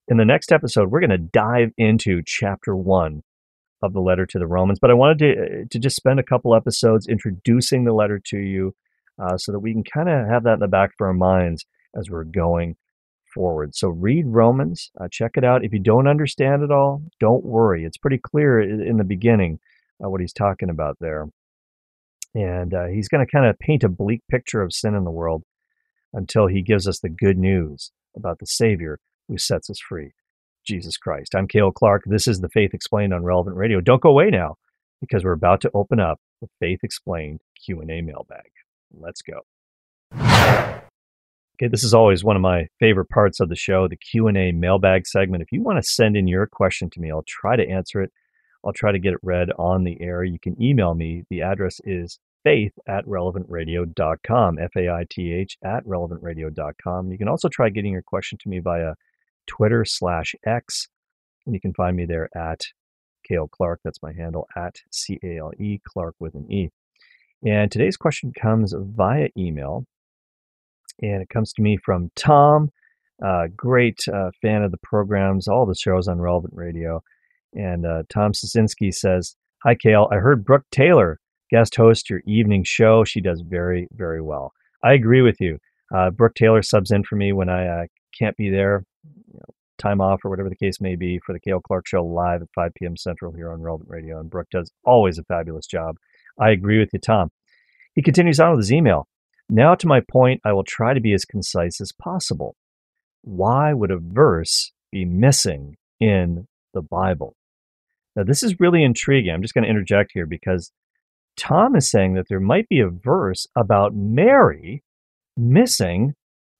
In 0.07 0.17
the 0.17 0.25
next 0.25 0.51
episode, 0.51 0.89
we're 0.89 1.01
going 1.01 1.09
to 1.09 1.17
dive 1.17 1.71
into 1.77 2.21
chapter 2.25 2.75
one 2.75 3.23
of 3.81 3.93
the 3.93 3.99
letter 3.99 4.25
to 4.25 4.39
the 4.39 4.47
Romans. 4.47 4.79
But 4.79 4.91
I 4.91 4.95
wanted 4.95 5.19
to, 5.19 5.31
uh, 5.31 5.65
to 5.69 5.79
just 5.79 5.95
spend 5.95 6.19
a 6.19 6.23
couple 6.23 6.55
episodes 6.55 7.07
introducing 7.07 7.83
the 7.83 7.93
letter 7.93 8.19
to 8.27 8.37
you 8.37 8.73
uh, 9.21 9.37
so 9.37 9.51
that 9.51 9.59
we 9.59 9.73
can 9.73 9.83
kind 9.83 10.09
of 10.09 10.27
have 10.27 10.43
that 10.43 10.55
in 10.55 10.59
the 10.59 10.67
back 10.67 10.91
of 10.91 11.05
our 11.05 11.13
minds 11.13 11.65
as 11.95 12.09
we're 12.09 12.23
going 12.23 12.75
forward. 13.33 13.75
So 13.75 13.89
read 13.89 14.25
Romans, 14.27 14.91
uh, 14.99 15.07
check 15.11 15.31
it 15.35 15.43
out. 15.43 15.63
If 15.63 15.73
you 15.73 15.79
don't 15.79 16.07
understand 16.07 16.63
it 16.63 16.71
all, 16.71 17.01
don't 17.19 17.45
worry. 17.45 17.83
It's 17.83 17.97
pretty 17.97 18.17
clear 18.17 18.59
in 18.59 18.97
the 18.97 19.03
beginning 19.03 19.59
uh, 20.03 20.09
what 20.09 20.21
he's 20.21 20.33
talking 20.33 20.69
about 20.69 20.97
there. 20.99 21.27
And 22.35 22.73
uh, 22.73 22.85
he's 22.87 23.07
going 23.07 23.25
to 23.25 23.31
kind 23.31 23.45
of 23.45 23.57
paint 23.59 23.83
a 23.83 23.89
bleak 23.89 24.21
picture 24.29 24.61
of 24.61 24.73
sin 24.73 24.95
in 24.95 25.03
the 25.03 25.11
world 25.11 25.43
until 26.13 26.47
he 26.47 26.61
gives 26.61 26.87
us 26.87 26.99
the 26.99 27.09
good 27.09 27.37
news 27.37 27.91
about 28.15 28.39
the 28.39 28.45
Savior 28.45 28.99
who 29.27 29.37
sets 29.37 29.69
us 29.69 29.79
free, 29.79 30.11
Jesus 30.65 30.97
Christ. 30.97 31.35
I'm 31.35 31.47
Cale 31.47 31.71
Clark. 31.71 32.03
This 32.05 32.27
is 32.27 32.39
the 32.39 32.49
Faith 32.49 32.73
Explained 32.73 33.13
on 33.13 33.23
Relevant 33.23 33.55
Radio. 33.55 33.81
Don't 33.81 34.01
go 34.01 34.09
away 34.09 34.29
now 34.29 34.55
because 35.01 35.23
we're 35.23 35.31
about 35.31 35.61
to 35.61 35.71
open 35.73 35.99
up 35.99 36.19
the 36.41 36.47
Faith 36.59 36.79
Explained 36.83 37.41
Q&A 37.65 38.01
mailbag. 38.01 38.49
Let's 38.93 39.21
go. 39.21 39.41
Okay, 41.59 41.69
this 41.69 41.83
is 41.83 41.93
always 41.93 42.23
one 42.23 42.35
of 42.35 42.41
my 42.41 42.67
favorite 42.79 43.09
parts 43.09 43.39
of 43.39 43.49
the 43.49 43.55
show, 43.55 43.87
the 43.87 43.95
Q&A 43.95 44.51
mailbag 44.51 45.07
segment. 45.07 45.41
If 45.41 45.51
you 45.51 45.63
want 45.63 45.83
to 45.83 45.89
send 45.89 46.15
in 46.15 46.27
your 46.27 46.45
question 46.45 46.89
to 46.91 46.99
me, 46.99 47.11
I'll 47.11 47.25
try 47.27 47.55
to 47.55 47.67
answer 47.67 48.01
it. 48.01 48.11
I'll 48.67 48.73
try 48.73 48.91
to 48.91 48.99
get 48.99 49.13
it 49.13 49.19
read 49.23 49.49
on 49.57 49.85
the 49.85 49.97
air. 50.01 50.25
You 50.25 50.39
can 50.39 50.61
email 50.61 50.93
me. 50.93 51.23
The 51.29 51.41
address 51.41 51.79
is 51.85 52.19
faith 52.43 52.73
at 52.85 53.05
relevantradio.com, 53.05 54.59
F 54.59 54.71
A 54.75 54.89
I 54.89 55.05
T 55.09 55.31
H 55.31 55.57
at 55.63 55.85
relevantradio.com. 55.85 57.11
You 57.11 57.17
can 57.17 57.29
also 57.29 57.47
try 57.47 57.69
getting 57.69 57.93
your 57.93 58.01
question 58.01 58.37
to 58.41 58.49
me 58.49 58.59
via 58.59 58.95
Twitter 59.47 59.85
slash 59.85 60.35
X, 60.45 60.89
and 61.45 61.55
you 61.55 61.61
can 61.61 61.73
find 61.73 61.95
me 61.95 62.05
there 62.05 62.29
at 62.35 62.59
Cale 63.25 63.47
Clark. 63.47 63.79
That's 63.85 64.03
my 64.03 64.11
handle 64.11 64.47
at 64.57 64.75
C 64.91 65.17
A 65.23 65.37
L 65.37 65.51
E, 65.57 65.79
Clark 65.87 66.15
with 66.19 66.35
an 66.35 66.51
E. 66.51 66.69
And 67.45 67.71
today's 67.71 67.95
question 67.95 68.33
comes 68.37 68.73
via 68.77 69.29
email. 69.37 69.85
And 71.01 71.21
it 71.21 71.29
comes 71.29 71.53
to 71.53 71.61
me 71.61 71.77
from 71.77 72.11
Tom, 72.15 72.71
great 73.55 73.99
uh, 74.11 74.31
fan 74.41 74.63
of 74.63 74.71
the 74.71 74.79
programs, 74.81 75.47
all 75.47 75.65
the 75.65 75.75
shows 75.75 76.07
on 76.07 76.19
Relevant 76.19 76.53
Radio. 76.53 77.01
And 77.53 77.85
uh, 77.85 78.03
Tom 78.09 78.33
Sosinski 78.33 78.93
says, 78.93 79.35
Hi, 79.63 79.75
Cale. 79.75 80.07
I 80.11 80.15
heard 80.15 80.45
Brooke 80.45 80.65
Taylor 80.71 81.19
guest 81.49 81.75
host 81.75 82.09
your 82.09 82.21
evening 82.25 82.63
show. 82.65 83.03
She 83.03 83.21
does 83.21 83.41
very, 83.41 83.87
very 83.93 84.21
well. 84.21 84.53
I 84.83 84.93
agree 84.93 85.21
with 85.21 85.39
you. 85.39 85.57
Uh, 85.95 86.09
Brooke 86.09 86.35
Taylor 86.35 86.61
subs 86.61 86.91
in 86.91 87.03
for 87.03 87.15
me 87.15 87.31
when 87.31 87.49
I 87.49 87.67
uh, 87.67 87.85
can't 88.17 88.35
be 88.35 88.49
there, 88.49 88.83
you 89.05 89.39
know, 89.39 89.53
time 89.77 90.01
off 90.01 90.19
or 90.23 90.29
whatever 90.29 90.49
the 90.49 90.55
case 90.55 90.81
may 90.81 90.95
be, 90.95 91.19
for 91.25 91.33
the 91.33 91.39
Cale 91.39 91.61
Clark 91.61 91.87
Show 91.87 92.03
live 92.03 92.41
at 92.41 92.49
5 92.53 92.71
p.m. 92.75 92.97
Central 92.97 93.33
here 93.33 93.51
on 93.51 93.61
Relevant 93.61 93.89
Radio. 93.89 94.19
And 94.19 94.29
Brooke 94.29 94.49
does 94.51 94.71
always 94.83 95.17
a 95.17 95.23
fabulous 95.23 95.65
job. 95.65 95.95
I 96.39 96.49
agree 96.49 96.79
with 96.79 96.89
you, 96.93 96.99
Tom. 96.99 97.29
He 97.93 98.01
continues 98.01 98.39
on 98.39 98.51
with 98.51 98.59
his 98.59 98.71
email. 98.71 99.07
Now, 99.49 99.75
to 99.75 99.87
my 99.87 100.01
point, 100.11 100.41
I 100.43 100.51
will 100.51 100.65
try 100.65 100.93
to 100.93 100.99
be 100.99 101.13
as 101.13 101.25
concise 101.25 101.79
as 101.79 101.93
possible. 101.93 102.55
Why 103.21 103.73
would 103.73 103.91
a 103.91 103.97
verse 103.97 104.71
be 104.91 105.05
missing 105.05 105.77
in 105.99 106.47
the 106.77 106.87
Bible? 106.87 107.35
Now, 108.15 108.23
this 108.23 108.43
is 108.43 108.59
really 108.59 108.83
intriguing. 108.83 109.33
I'm 109.33 109.41
just 109.41 109.53
going 109.53 109.63
to 109.63 109.69
interject 109.69 110.11
here 110.13 110.25
because 110.25 110.71
Tom 111.35 111.75
is 111.75 111.89
saying 111.89 112.13
that 112.13 112.25
there 112.29 112.39
might 112.39 112.69
be 112.69 112.79
a 112.79 112.89
verse 112.89 113.47
about 113.55 113.95
Mary 113.95 114.83
missing 115.35 116.13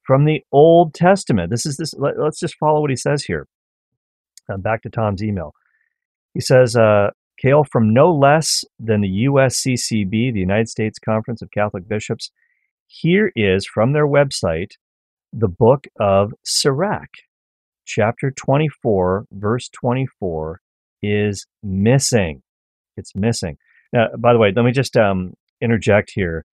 from 0.05 0.25
the 0.25 0.41
Old 0.51 0.93
Testament. 0.93 1.49
This 1.49 1.65
is 1.65 1.77
this. 1.77 1.93
Let, 1.97 2.17
us 2.17 2.39
just 2.39 2.55
follow 2.59 2.81
what 2.81 2.89
he 2.89 2.95
says 2.95 3.23
here. 3.23 3.47
Uh, 4.51 4.57
back 4.57 4.81
to 4.83 4.89
Tom's 4.89 5.23
email. 5.23 5.53
He 6.33 6.39
says, 6.39 6.75
uh, 6.75 7.09
Cale, 7.41 7.65
from 7.71 7.93
no 7.93 8.13
less 8.13 8.63
than 8.79 9.01
the 9.01 9.25
USCCB, 9.25 10.33
the 10.33 10.39
United 10.39 10.69
States 10.69 10.97
Conference 10.99 11.41
of 11.41 11.51
Catholic 11.51 11.87
Bishops, 11.87 12.31
here 12.87 13.31
is 13.35 13.65
from 13.65 13.93
their 13.93 14.07
website 14.07 14.71
the 15.33 15.49
book 15.49 15.87
of 15.99 16.33
Sirach, 16.43 17.09
chapter 17.87 18.31
24, 18.31 19.25
verse 19.31 19.69
24 19.69 20.59
is 21.01 21.47
missing. 21.63 22.43
It's 22.97 23.15
missing. 23.15 23.57
Now, 23.93 24.07
by 24.17 24.33
the 24.33 24.39
way, 24.39 24.51
let 24.55 24.65
me 24.65 24.71
just 24.71 24.95
um, 24.97 25.33
interject 25.61 26.11
here. 26.13 26.45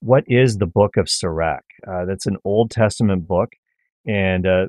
What 0.00 0.24
is 0.26 0.56
the 0.56 0.66
book 0.66 0.96
of 0.96 1.08
Sirach? 1.08 1.64
Uh, 1.86 2.04
that's 2.06 2.26
an 2.26 2.36
Old 2.44 2.70
Testament 2.70 3.26
book, 3.26 3.50
and 4.06 4.46
uh, 4.46 4.66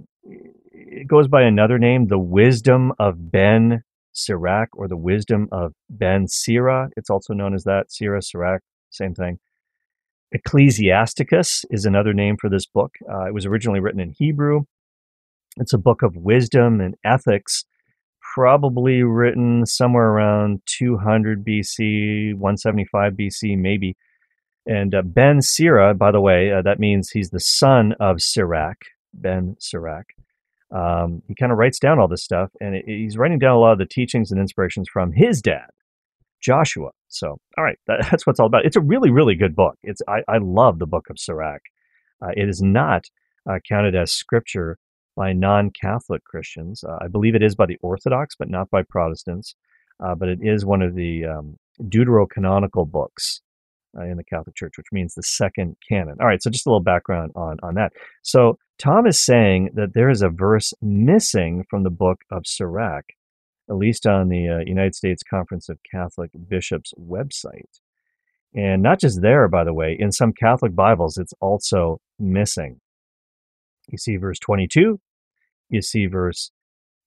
it 0.72 1.08
goes 1.08 1.28
by 1.28 1.44
another 1.44 1.78
name, 1.78 2.08
the 2.08 2.20
Wisdom 2.20 2.92
of 3.00 3.32
Ben 3.32 3.84
Sirach, 4.12 4.70
or 4.74 4.88
the 4.88 4.98
Wisdom 4.98 5.48
of 5.52 5.74
Ben 5.90 6.28
Sira. 6.28 6.90
It's 6.98 7.10
also 7.10 7.34
known 7.34 7.54
as 7.54 7.64
that. 7.64 7.92
Sira, 7.92 8.22
Sirach, 8.22 8.62
same 8.90 9.14
thing. 9.14 9.38
Ecclesiasticus 10.32 11.66
is 11.72 11.86
another 11.86 12.14
name 12.14 12.36
for 12.40 12.50
this 12.50 12.66
book. 12.66 12.92
Uh, 13.10 13.28
it 13.28 13.34
was 13.34 13.46
originally 13.46 13.80
written 13.80 14.00
in 14.00 14.14
Hebrew. 14.18 14.62
It's 15.60 15.74
a 15.74 15.78
book 15.78 16.02
of 16.04 16.16
wisdom 16.16 16.80
and 16.80 16.96
ethics, 17.04 17.66
probably 18.34 19.04
written 19.04 19.66
somewhere 19.66 20.08
around 20.08 20.62
200 20.78 21.46
BC, 21.46 22.34
175 22.36 23.14
BC, 23.14 23.58
maybe. 23.58 23.96
And 24.66 24.94
uh, 24.94 25.02
Ben 25.04 25.42
Sira, 25.42 25.94
by 25.94 26.12
the 26.12 26.22
way, 26.22 26.52
uh, 26.52 26.62
that 26.62 26.80
means 26.80 27.10
he's 27.10 27.30
the 27.30 27.40
son 27.40 27.94
of 28.00 28.22
Sirach, 28.22 28.78
Ben 29.14 29.56
Sirach. 29.60 30.06
Um, 30.72 31.24
he 31.28 31.36
kind 31.36 31.52
of 31.52 31.58
writes 31.58 31.80
down 31.80 32.00
all 32.00 32.08
this 32.08 32.24
stuff, 32.24 32.52
and 32.62 32.76
it, 32.76 32.86
he's 32.86 33.18
writing 33.18 33.40
down 33.40 33.56
a 33.56 33.60
lot 33.60 33.74
of 33.74 33.80
the 33.80 33.86
teachings 33.86 34.32
and 34.32 34.40
inspirations 34.40 34.88
from 34.92 35.12
his 35.12 35.42
dad, 35.42 35.68
Joshua. 36.42 36.92
So, 37.08 37.40
all 37.58 37.64
right, 37.64 37.80
that, 37.88 38.08
that's 38.12 38.26
what's 38.28 38.40
all 38.40 38.46
about. 38.46 38.66
It's 38.66 38.76
a 38.78 38.82
really, 38.82 39.10
really 39.10 39.36
good 39.36 39.56
book. 39.56 39.76
It's 39.84 40.02
I, 40.08 40.20
I 40.28 40.38
love 40.40 40.80
the 40.80 40.86
book 40.86 41.10
of 41.10 41.18
Sirach. 41.18 41.62
Uh, 42.22 42.30
it 42.36 42.48
is 42.48 42.62
not 42.62 43.06
uh, 43.50 43.60
counted 43.68 43.96
as 43.96 44.12
scripture 44.12 44.78
by 45.16 45.34
non-Catholic 45.34 46.24
Christians. 46.24 46.84
Uh, 46.84 46.98
I 47.02 47.08
believe 47.08 47.36
it 47.36 47.44
is 47.44 47.56
by 47.56 47.66
the 47.66 47.78
Orthodox, 47.82 48.36
but 48.38 48.50
not 48.50 48.70
by 48.70 48.84
Protestants. 48.88 49.56
Uh, 50.04 50.16
but 50.16 50.30
it 50.30 50.40
is 50.42 50.66
one 50.66 50.82
of 50.82 50.96
the 50.96 51.26
um, 51.26 51.58
deuterocanonical 51.84 52.90
books 52.90 53.42
uh, 53.98 54.04
in 54.04 54.16
the 54.16 54.24
Catholic 54.24 54.56
Church, 54.56 54.74
which 54.78 54.88
means 54.94 55.14
the 55.14 55.24
second 55.24 55.76
canon. 55.90 56.16
All 56.22 56.28
right, 56.28 56.42
so 56.42 56.50
just 56.50 56.66
a 56.66 56.70
little 56.70 56.80
background 56.80 57.32
on 57.36 57.58
on 57.62 57.74
that. 57.76 57.92
So 58.24 58.58
Tom 58.78 59.06
is 59.06 59.24
saying 59.24 59.72
that 59.74 59.94
there 59.94 60.10
is 60.10 60.22
a 60.22 60.30
verse 60.30 60.72
missing 60.82 61.66
from 61.70 61.84
the 61.84 61.90
book 61.90 62.20
of 62.32 62.44
Sirach 62.46 63.06
at 63.70 63.78
least 63.78 64.08
on 64.08 64.30
the 64.30 64.50
uh, 64.50 64.60
United 64.66 64.96
States 64.96 65.22
Conference 65.30 65.70
of 65.70 65.78
Catholic 65.90 66.32
Bishops 66.48 66.92
website. 67.00 67.80
And 68.56 68.82
not 68.82 69.00
just 69.00 69.22
there, 69.22 69.48
by 69.48 69.64
the 69.64 69.74
way, 69.74 69.96
in 69.98 70.12
some 70.12 70.34
Catholic 70.34 70.76
Bibles, 70.76 71.18
it's 71.18 71.34
also 71.40 72.00
missing. 72.18 72.82
You 73.92 73.98
see 73.98 74.18
verse 74.18 74.40
22, 74.40 75.00
you 75.70 75.82
see 75.82 76.08
verse 76.08 76.52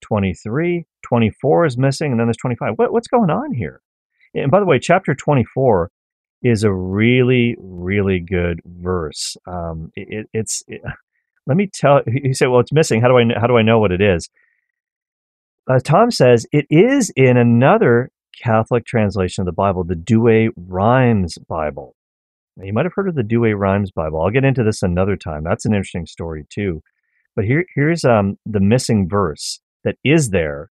23, 0.02 0.86
24 1.02 1.66
is 1.66 1.78
missing, 1.78 2.12
and 2.12 2.20
then 2.20 2.26
there's 2.28 2.36
25. 2.38 2.74
What, 2.76 2.92
what's 2.92 3.08
going 3.08 3.30
on 3.30 3.54
here? 3.54 3.80
And 4.34 4.50
by 4.50 4.60
the 4.60 4.66
way, 4.66 4.78
chapter 4.78 5.14
24 5.14 5.90
is 6.42 6.64
a 6.64 6.72
really, 6.72 7.56
really 7.60 8.20
good 8.20 8.60
verse. 8.66 9.36
Um, 9.46 9.92
it, 9.96 10.28
it's, 10.34 10.62
it, 10.68 10.82
let 11.46 11.56
me 11.56 11.70
tell 11.72 12.02
you 12.06 12.34
say, 12.34 12.46
well, 12.46 12.60
it's 12.60 12.72
missing. 12.72 13.00
How 13.02 13.08
do 13.08 13.18
I, 13.18 13.40
how 13.40 13.46
do 13.46 13.56
I 13.56 13.62
know 13.62 13.80
what 13.80 13.92
it 13.92 14.00
is? 14.02 14.28
uh, 15.68 15.78
Tom 15.82 16.10
says 16.10 16.46
it 16.52 16.66
is 16.70 17.10
in 17.16 17.36
another 17.36 18.10
Catholic 18.42 18.84
translation 18.86 19.42
of 19.42 19.46
the 19.46 19.52
Bible, 19.52 19.84
the 19.84 19.94
Douay 19.94 20.48
Rheims 20.56 21.38
Bible. 21.48 21.94
You 22.60 22.72
might 22.72 22.84
have 22.84 22.92
heard 22.94 23.08
of 23.08 23.14
the 23.14 23.22
Douay 23.22 23.58
Rheims 23.58 23.90
Bible. 23.90 24.20
I'll 24.20 24.30
get 24.30 24.44
into 24.44 24.62
this 24.62 24.82
another 24.82 25.16
time. 25.16 25.42
That's 25.42 25.64
an 25.64 25.72
interesting 25.72 26.06
story 26.06 26.44
too. 26.50 26.82
But 27.34 27.46
here, 27.46 27.64
here's 27.74 28.04
um, 28.04 28.38
the 28.44 28.60
missing 28.60 29.08
verse 29.08 29.60
that 29.84 29.96
is 30.04 30.30
there, 30.30 30.70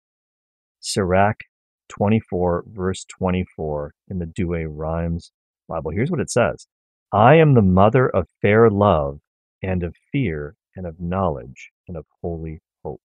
Sirach 0.80 1.40
24, 1.88 2.64
verse 2.68 3.04
24 3.04 3.92
in 4.08 4.18
the 4.18 4.26
Douay 4.26 4.64
Rheims 4.66 5.32
Bible. 5.68 5.90
Here's 5.90 6.10
what 6.10 6.20
it 6.20 6.30
says 6.30 6.66
I 7.12 7.34
am 7.34 7.54
the 7.54 7.62
mother 7.62 8.08
of 8.08 8.26
fair 8.40 8.70
love 8.70 9.20
and 9.62 9.82
of 9.82 9.94
fear 10.10 10.56
and 10.74 10.86
of 10.86 11.00
knowledge 11.00 11.70
and 11.88 11.96
of 11.96 12.06
holy 12.22 12.60
hope. 12.84 13.00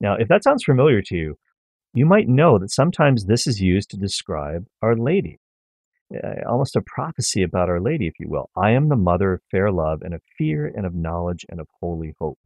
now, 0.00 0.14
if 0.14 0.28
that 0.28 0.44
sounds 0.44 0.64
familiar 0.64 1.00
to 1.02 1.16
you, 1.16 1.38
you 1.94 2.06
might 2.06 2.28
know 2.28 2.58
that 2.58 2.70
sometimes 2.70 3.24
this 3.24 3.46
is 3.46 3.60
used 3.60 3.90
to 3.90 3.96
describe 3.96 4.66
Our 4.82 4.96
Lady, 4.96 5.38
almost 6.48 6.76
a 6.76 6.82
prophecy 6.82 7.42
about 7.42 7.68
Our 7.68 7.80
Lady, 7.80 8.06
if 8.06 8.14
you 8.18 8.28
will. 8.28 8.50
I 8.56 8.70
am 8.72 8.88
the 8.88 8.96
mother 8.96 9.34
of 9.34 9.42
fair 9.50 9.70
love 9.70 10.02
and 10.02 10.14
of 10.14 10.22
fear 10.36 10.66
and 10.66 10.86
of 10.86 10.94
knowledge 10.94 11.44
and 11.48 11.60
of 11.60 11.68
holy 11.80 12.14
hope. 12.18 12.38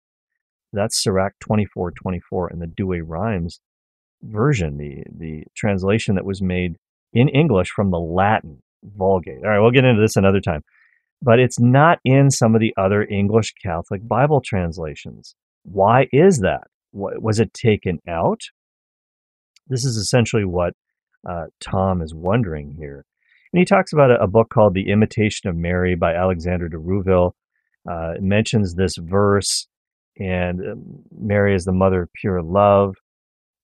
That's 0.72 1.02
Sirach 1.02 1.34
24 1.40 1.92
24 1.92 2.50
in 2.50 2.58
the 2.58 2.66
Douay 2.66 3.00
Rheims 3.06 3.60
version, 4.22 4.78
the, 4.78 5.02
the 5.16 5.44
translation 5.54 6.14
that 6.14 6.24
was 6.24 6.40
made 6.40 6.76
in 7.12 7.28
English 7.28 7.70
from 7.70 7.90
the 7.90 7.98
Latin 7.98 8.62
Vulgate. 8.82 9.44
All 9.44 9.50
right, 9.50 9.60
we'll 9.60 9.70
get 9.70 9.84
into 9.84 10.00
this 10.00 10.16
another 10.16 10.40
time. 10.40 10.62
But 11.20 11.38
it's 11.38 11.60
not 11.60 11.98
in 12.04 12.30
some 12.30 12.54
of 12.54 12.60
the 12.60 12.74
other 12.76 13.04
English 13.04 13.54
Catholic 13.62 14.06
Bible 14.06 14.40
translations. 14.44 15.34
Why 15.62 16.08
is 16.12 16.38
that? 16.38 16.68
was 16.94 17.40
it 17.40 17.54
taken 17.54 17.98
out? 18.06 18.40
This 19.66 19.84
is 19.84 19.96
essentially 19.96 20.44
what 20.44 20.74
uh, 21.28 21.46
Tom 21.60 22.02
is 22.02 22.14
wondering 22.14 22.76
here. 22.78 23.04
And 23.52 23.60
he 23.60 23.64
talks 23.64 23.92
about 23.92 24.10
a, 24.10 24.22
a, 24.22 24.26
book 24.26 24.48
called 24.50 24.74
The 24.74 24.90
Imitation 24.90 25.48
of 25.50 25.56
Mary 25.56 25.94
by 25.94 26.14
Alexander 26.14 26.68
de 26.68 26.78
Rouville. 26.78 27.34
Uh, 27.88 28.12
it 28.16 28.22
mentions 28.22 28.74
this 28.74 28.96
verse, 28.96 29.66
and 30.18 30.60
um, 30.60 30.82
Mary 31.10 31.54
is 31.54 31.64
the 31.64 31.72
mother 31.72 32.02
of 32.02 32.12
pure 32.14 32.42
love. 32.42 32.94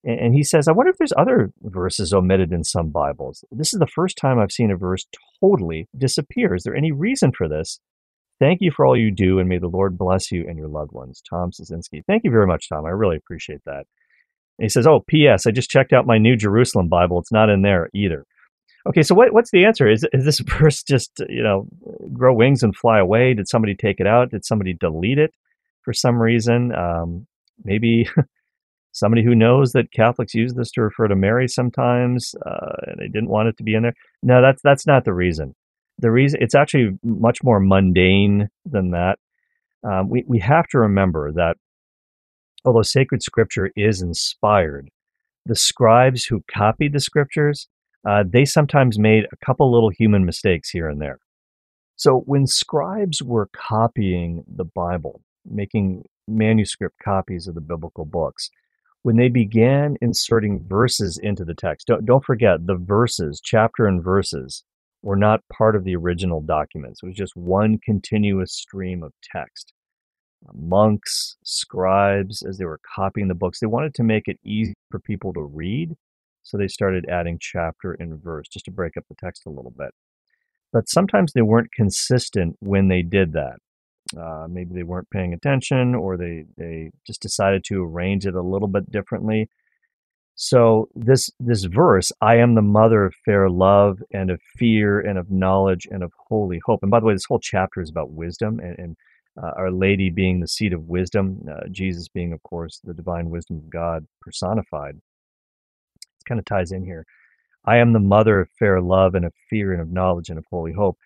And, 0.05 0.20
and 0.20 0.35
he 0.35 0.42
says, 0.42 0.68
I 0.68 0.72
wonder 0.72 0.90
if 0.90 0.98
there's 0.98 1.12
other 1.16 1.53
verses 1.62 2.12
omitted 2.12 2.53
in 2.53 2.64
some 2.64 2.90
Bibles. 2.90 3.44
This 3.51 3.72
is 3.72 3.79
the 3.79 3.87
first 3.87 4.18
time 4.18 4.38
I've 4.38 4.53
seen 4.53 4.70
a 4.70 4.77
verse 4.77 5.07
totally 5.40 5.88
disappear. 5.96 6.55
Is 6.55 6.64
there 6.64 6.77
any 6.77 6.92
reason 6.92 7.33
for 7.37 7.48
this? 7.48 7.81
Thank 8.40 8.61
you 8.61 8.70
for 8.70 8.87
all 8.87 8.96
you 8.96 9.11
do, 9.11 9.38
and 9.38 9.48
may 9.48 9.59
the 9.59 9.68
Lord 9.68 9.98
bless 9.98 10.31
you 10.31 10.44
and 10.48 10.57
your 10.57 10.68
loved 10.68 10.92
ones. 10.92 11.22
Tom 11.29 11.51
Sosinski. 11.51 12.03
Thank 12.07 12.22
you 12.24 12.31
very 12.31 12.46
much, 12.46 12.68
Tom. 12.68 12.85
I 12.85 12.90
really 12.90 13.16
appreciate 13.16 13.61
that. 13.66 13.85
And 14.59 14.64
he 14.64 14.68
says, 14.68 14.87
Oh, 14.87 15.01
P.S. 15.09 15.46
I 15.46 15.51
just 15.51 15.70
checked 15.70 15.92
out 15.92 16.07
my 16.07 16.18
New 16.18 16.37
Jerusalem 16.37 16.88
Bible. 16.88 17.18
It's 17.18 17.33
not 17.33 17.51
in 17.51 17.62
there 17.62 17.90
either. 17.94 18.27
Okay, 18.86 19.02
so 19.02 19.14
what, 19.14 19.32
what's 19.32 19.50
the 19.50 19.64
answer? 19.64 19.90
Is, 19.90 20.06
is 20.12 20.24
this 20.24 20.40
verse 20.58 20.82
just, 20.82 21.20
you 21.28 21.42
know, 21.42 21.66
grow 22.12 22.34
wings 22.34 22.62
and 22.62 22.74
fly 22.76 22.98
away? 22.98 23.34
Did 23.34 23.48
somebody 23.48 23.74
take 23.74 24.00
it 24.00 24.06
out? 24.06 24.30
Did 24.30 24.44
somebody 24.44 24.74
delete 24.74 25.18
it 25.18 25.32
for 25.82 25.92
some 25.92 26.20
reason? 26.20 26.74
Um, 26.74 27.26
maybe 27.64 28.08
somebody 28.92 29.24
who 29.24 29.34
knows 29.34 29.72
that 29.72 29.92
Catholics 29.92 30.34
use 30.34 30.54
this 30.54 30.70
to 30.72 30.82
refer 30.82 31.08
to 31.08 31.16
Mary 31.16 31.48
sometimes, 31.48 32.34
uh, 32.46 32.76
and 32.86 33.00
they 33.00 33.08
didn't 33.08 33.28
want 33.28 33.48
it 33.48 33.56
to 33.58 33.62
be 33.62 33.74
in 33.74 33.82
there. 33.82 33.94
No, 34.22 34.40
that's 34.40 34.62
that's 34.62 34.86
not 34.86 35.04
the 35.04 35.14
reason 35.14 35.54
the 35.98 36.10
reason 36.10 36.40
it's 36.42 36.54
actually 36.54 36.96
much 37.02 37.42
more 37.42 37.60
mundane 37.60 38.48
than 38.64 38.92
that. 38.92 39.18
Um, 39.84 40.08
we 40.08 40.24
we 40.26 40.38
have 40.40 40.66
to 40.68 40.78
remember 40.78 41.32
that 41.32 41.56
although 42.64 42.82
sacred 42.82 43.22
scripture 43.22 43.70
is 43.76 44.02
inspired, 44.02 44.90
the 45.46 45.56
scribes 45.56 46.24
who 46.24 46.44
copied 46.50 46.92
the 46.92 47.00
scriptures, 47.00 47.68
uh, 48.06 48.24
they 48.26 48.44
sometimes 48.44 48.98
made 48.98 49.26
a 49.32 49.44
couple 49.44 49.70
little 49.72 49.90
human 49.90 50.24
mistakes 50.24 50.70
here 50.70 50.88
and 50.88 51.00
there. 51.00 51.18
So 51.96 52.20
when 52.26 52.46
scribes 52.46 53.22
were 53.22 53.48
copying 53.52 54.44
the 54.46 54.64
Bible, 54.64 55.20
making 55.44 56.04
manuscript 56.28 56.96
copies 57.02 57.48
of 57.48 57.54
the 57.54 57.61
biblical 57.61 58.04
books, 58.04 58.50
when 59.02 59.16
they 59.16 59.28
began 59.28 59.96
inserting 60.00 60.64
verses 60.68 61.18
into 61.22 61.44
the 61.44 61.54
text, 61.54 61.87
don't, 61.87 62.04
don't 62.04 62.24
forget 62.24 62.66
the 62.66 62.76
verses, 62.76 63.40
chapter 63.42 63.87
and 63.87 64.02
verses, 64.02 64.64
were 65.02 65.16
not 65.16 65.40
part 65.52 65.76
of 65.76 65.84
the 65.84 65.96
original 65.96 66.40
documents. 66.40 67.00
It 67.02 67.06
was 67.06 67.16
just 67.16 67.37
one 67.37 67.78
continuous 67.84 68.52
stream 68.52 69.02
of 69.02 69.12
text. 69.22 69.72
Monks, 70.52 71.37
scribes, 71.42 72.42
as 72.42 72.58
they 72.58 72.64
were 72.64 72.80
copying 72.94 73.28
the 73.28 73.34
books, 73.34 73.61
they 73.61 73.66
wanted 73.66 73.94
to 73.94 74.02
make 74.02 74.28
it 74.28 74.38
easy 74.44 74.74
for 74.90 75.00
people 75.00 75.32
to 75.32 75.42
read. 75.42 75.96
So 76.48 76.56
they 76.56 76.68
started 76.68 77.04
adding 77.11 77.38
chapter 77.40 77.92
and 77.92 78.22
verse 78.22 78.48
just 78.48 78.64
to 78.64 78.70
break 78.70 78.96
up 78.96 79.04
the 79.08 79.14
text 79.14 79.42
a 79.46 79.50
little 79.50 79.72
bit. 79.76 79.90
But 80.72 80.88
sometimes 80.88 81.32
they 81.32 81.42
weren't 81.42 81.72
consistent 81.72 82.56
when 82.61 82.88
they 82.88 83.02
did 83.02 83.34
that. 83.34 83.56
Uh, 84.18 84.46
maybe 84.48 84.74
they 84.74 84.82
weren't 84.82 85.11
paying 85.11 85.34
attention 85.34 85.94
or 85.94 86.16
they, 86.16 86.44
they 86.56 86.90
just 87.06 87.20
decided 87.20 87.64
to 87.64 87.84
arrange 87.84 88.26
it 88.26 88.34
a 88.34 88.42
little 88.42 88.68
bit 88.68 88.90
differently. 88.90 89.50
So 90.40 90.88
this 90.94 91.30
this 91.40 91.64
verse, 91.64 92.12
I 92.20 92.37
am 92.37 92.54
the 92.54 92.62
mother 92.62 93.04
of 93.04 93.14
fair 93.24 93.50
love 93.50 93.98
and 94.12 94.30
of 94.30 94.40
fear 94.56 95.00
and 95.00 95.18
of 95.18 95.30
knowledge 95.30 95.87
and 95.90 96.02
of 96.02 96.12
holy 96.28 96.61
hope. 96.64 96.78
And 96.82 96.90
by 96.90 97.00
the 97.00 97.06
way, 97.06 97.12
this 97.12 97.26
whole 97.28 97.40
chapter 97.40 97.82
is 97.82 97.90
about 97.90 98.12
wisdom 98.12 98.61
and, 98.61 98.78
and 98.78 98.96
uh, 99.42 99.50
Our 99.56 99.70
Lady 99.70 100.11
being 100.11 100.40
the 100.40 100.48
seat 100.48 100.72
of 100.72 100.84
wisdom, 100.84 101.40
uh, 101.50 101.68
Jesus 101.70 102.08
being, 102.08 102.32
of 102.32 102.42
course, 102.42 102.80
the 102.82 102.94
divine 102.94 103.30
wisdom 103.30 103.56
of 103.56 103.68
God 103.68 104.06
personified. 104.20 105.00
Kind 106.28 106.38
of 106.38 106.44
ties 106.44 106.72
in 106.72 106.84
here. 106.84 107.06
I 107.64 107.78
am 107.78 107.92
the 107.92 108.00
mother 108.00 108.40
of 108.40 108.50
fair 108.58 108.80
love 108.80 109.14
and 109.14 109.24
of 109.24 109.32
fear 109.48 109.72
and 109.72 109.80
of 109.80 109.90
knowledge 109.90 110.28
and 110.28 110.38
of 110.38 110.44
holy 110.50 110.72
hope. 110.72 110.98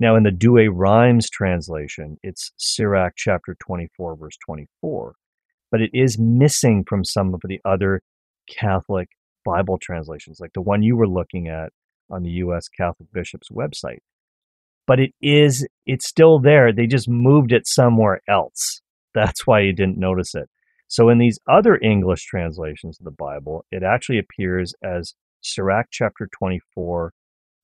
Now, 0.00 0.16
in 0.16 0.24
the 0.24 0.30
Douay 0.30 0.68
Rheims 0.68 1.30
translation, 1.30 2.18
it's 2.22 2.50
Sirach 2.56 3.14
chapter 3.16 3.56
24, 3.60 4.16
verse 4.16 4.36
24, 4.44 5.14
but 5.70 5.80
it 5.80 5.90
is 5.94 6.18
missing 6.18 6.84
from 6.88 7.04
some 7.04 7.32
of 7.32 7.40
the 7.44 7.60
other 7.64 8.02
Catholic 8.50 9.08
Bible 9.44 9.78
translations, 9.78 10.40
like 10.40 10.52
the 10.52 10.60
one 10.60 10.82
you 10.82 10.96
were 10.96 11.08
looking 11.08 11.48
at 11.48 11.70
on 12.10 12.22
the 12.22 12.30
U.S. 12.30 12.68
Catholic 12.68 13.08
Bishop's 13.12 13.50
website. 13.50 13.98
But 14.86 15.00
it 15.00 15.12
is, 15.22 15.66
it's 15.86 16.08
still 16.08 16.38
there. 16.40 16.72
They 16.72 16.86
just 16.86 17.08
moved 17.08 17.52
it 17.52 17.66
somewhere 17.66 18.20
else. 18.28 18.82
That's 19.14 19.46
why 19.46 19.60
you 19.60 19.72
didn't 19.72 19.96
notice 19.96 20.34
it. 20.34 20.48
So 20.94 21.08
in 21.08 21.18
these 21.18 21.40
other 21.48 21.76
English 21.82 22.24
translations 22.24 23.00
of 23.00 23.04
the 23.04 23.10
Bible, 23.10 23.64
it 23.72 23.82
actually 23.82 24.20
appears 24.20 24.74
as 24.80 25.14
Sirach 25.40 25.86
chapter 25.90 26.28
24, 26.38 27.12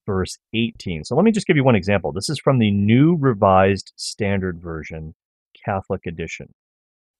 verse 0.04 0.36
18. 0.52 1.04
So 1.04 1.14
let 1.14 1.24
me 1.24 1.30
just 1.30 1.46
give 1.46 1.54
you 1.56 1.62
one 1.62 1.76
example. 1.76 2.10
This 2.10 2.28
is 2.28 2.40
from 2.40 2.58
the 2.58 2.72
New 2.72 3.16
Revised 3.16 3.92
Standard 3.94 4.60
Version, 4.60 5.14
Catholic 5.64 6.06
Edition. 6.06 6.48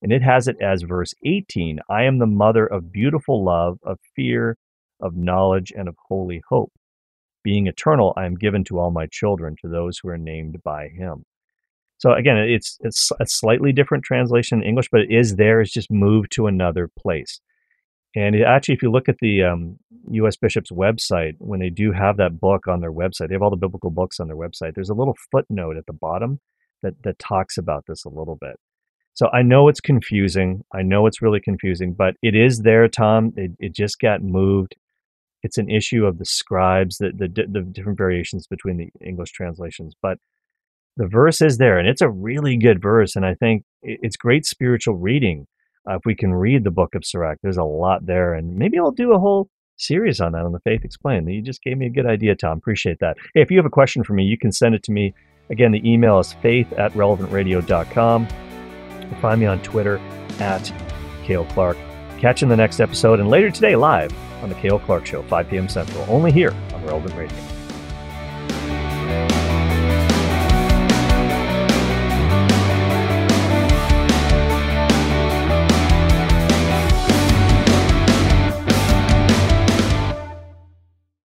And 0.02 0.10
it 0.10 0.20
has 0.20 0.48
it 0.48 0.56
as 0.60 0.82
verse 0.82 1.14
18 1.24 1.78
I 1.88 2.02
am 2.02 2.18
the 2.18 2.26
mother 2.26 2.66
of 2.66 2.90
beautiful 2.90 3.44
love, 3.44 3.78
of 3.84 4.00
fear, 4.16 4.56
of 5.00 5.14
knowledge, 5.14 5.72
and 5.76 5.88
of 5.88 5.94
holy 6.08 6.42
hope. 6.48 6.72
Being 7.44 7.68
eternal, 7.68 8.14
I 8.16 8.26
am 8.26 8.34
given 8.34 8.64
to 8.64 8.80
all 8.80 8.90
my 8.90 9.06
children, 9.12 9.54
to 9.62 9.68
those 9.68 10.00
who 10.02 10.08
are 10.08 10.18
named 10.18 10.60
by 10.64 10.88
him. 10.88 11.22
So 12.00 12.14
again, 12.14 12.38
it's 12.38 12.78
it's 12.80 13.10
a 13.20 13.26
slightly 13.26 13.72
different 13.72 14.04
translation 14.04 14.62
in 14.62 14.68
English, 14.68 14.88
but 14.90 15.02
it 15.02 15.10
is 15.10 15.36
there. 15.36 15.60
It's 15.60 15.70
just 15.70 15.90
moved 15.90 16.32
to 16.32 16.46
another 16.46 16.90
place. 16.98 17.40
And 18.16 18.34
it, 18.34 18.42
actually, 18.42 18.74
if 18.74 18.82
you 18.82 18.90
look 18.90 19.08
at 19.08 19.18
the 19.20 19.44
um, 19.44 19.78
U.S. 20.12 20.36
Bishop's 20.36 20.70
website, 20.70 21.34
when 21.38 21.60
they 21.60 21.68
do 21.68 21.92
have 21.92 22.16
that 22.16 22.40
book 22.40 22.66
on 22.66 22.80
their 22.80 22.90
website, 22.92 23.28
they 23.28 23.34
have 23.34 23.42
all 23.42 23.50
the 23.50 23.56
biblical 23.56 23.90
books 23.90 24.18
on 24.18 24.28
their 24.28 24.36
website. 24.36 24.74
There's 24.74 24.88
a 24.88 24.94
little 24.94 25.14
footnote 25.30 25.76
at 25.76 25.84
the 25.84 25.92
bottom 25.92 26.40
that 26.82 26.94
that 27.04 27.18
talks 27.18 27.58
about 27.58 27.84
this 27.86 28.06
a 28.06 28.08
little 28.08 28.38
bit. 28.40 28.58
So 29.12 29.28
I 29.34 29.42
know 29.42 29.68
it's 29.68 29.80
confusing. 29.80 30.64
I 30.72 30.80
know 30.80 31.06
it's 31.06 31.20
really 31.20 31.40
confusing, 31.40 31.92
but 31.92 32.14
it 32.22 32.34
is 32.34 32.60
there, 32.60 32.88
Tom. 32.88 33.34
It, 33.36 33.50
it 33.58 33.74
just 33.74 33.98
got 34.00 34.22
moved. 34.22 34.74
It's 35.42 35.58
an 35.58 35.68
issue 35.68 36.06
of 36.06 36.16
the 36.16 36.24
scribes, 36.24 36.96
the, 36.96 37.12
the, 37.14 37.28
the 37.28 37.60
different 37.60 37.98
variations 37.98 38.46
between 38.46 38.78
the 38.78 38.88
English 39.06 39.32
translations. 39.32 39.92
But 40.00 40.16
the 41.00 41.08
verse 41.08 41.40
is 41.40 41.58
there, 41.58 41.78
and 41.78 41.88
it's 41.88 42.02
a 42.02 42.08
really 42.08 42.56
good 42.56 42.80
verse. 42.80 43.16
And 43.16 43.26
I 43.26 43.34
think 43.34 43.64
it's 43.82 44.16
great 44.16 44.46
spiritual 44.46 44.96
reading. 44.96 45.46
Uh, 45.88 45.96
if 45.96 46.02
we 46.04 46.14
can 46.14 46.32
read 46.32 46.62
the 46.62 46.70
book 46.70 46.94
of 46.94 47.04
Sirach, 47.04 47.38
there's 47.42 47.56
a 47.56 47.64
lot 47.64 48.06
there. 48.06 48.34
And 48.34 48.56
maybe 48.56 48.78
I'll 48.78 48.90
do 48.90 49.12
a 49.12 49.18
whole 49.18 49.48
series 49.76 50.20
on 50.20 50.32
that 50.32 50.44
on 50.44 50.52
the 50.52 50.60
Faith 50.60 50.84
Explained. 50.84 51.32
You 51.32 51.42
just 51.42 51.62
gave 51.62 51.78
me 51.78 51.86
a 51.86 51.90
good 51.90 52.06
idea, 52.06 52.36
Tom. 52.36 52.58
Appreciate 52.58 52.98
that. 53.00 53.16
Hey, 53.34 53.40
if 53.40 53.50
you 53.50 53.56
have 53.56 53.66
a 53.66 53.70
question 53.70 54.04
for 54.04 54.12
me, 54.12 54.24
you 54.24 54.38
can 54.38 54.52
send 54.52 54.74
it 54.74 54.82
to 54.84 54.92
me. 54.92 55.14
Again, 55.48 55.72
the 55.72 55.90
email 55.90 56.18
is 56.18 56.34
faith 56.34 56.72
at 56.74 56.92
relevantradio.com 56.92 58.28
find 59.16 59.40
me 59.40 59.46
on 59.46 59.60
Twitter 59.62 59.98
at 60.38 60.72
Cale 61.24 61.44
Clark. 61.46 61.76
Catch 62.18 62.42
you 62.42 62.46
in 62.46 62.48
the 62.50 62.56
next 62.56 62.80
episode 62.80 63.20
and 63.20 63.28
later 63.28 63.50
today 63.50 63.76
live 63.76 64.12
on 64.42 64.48
the 64.48 64.54
Cale 64.56 64.78
Clark 64.78 65.06
Show, 65.06 65.22
5 65.22 65.48
p.m. 65.48 65.68
Central, 65.68 66.04
only 66.08 66.32
here 66.32 66.52
on 66.74 66.84
Relevant 66.84 67.14
Radio. 67.14 67.38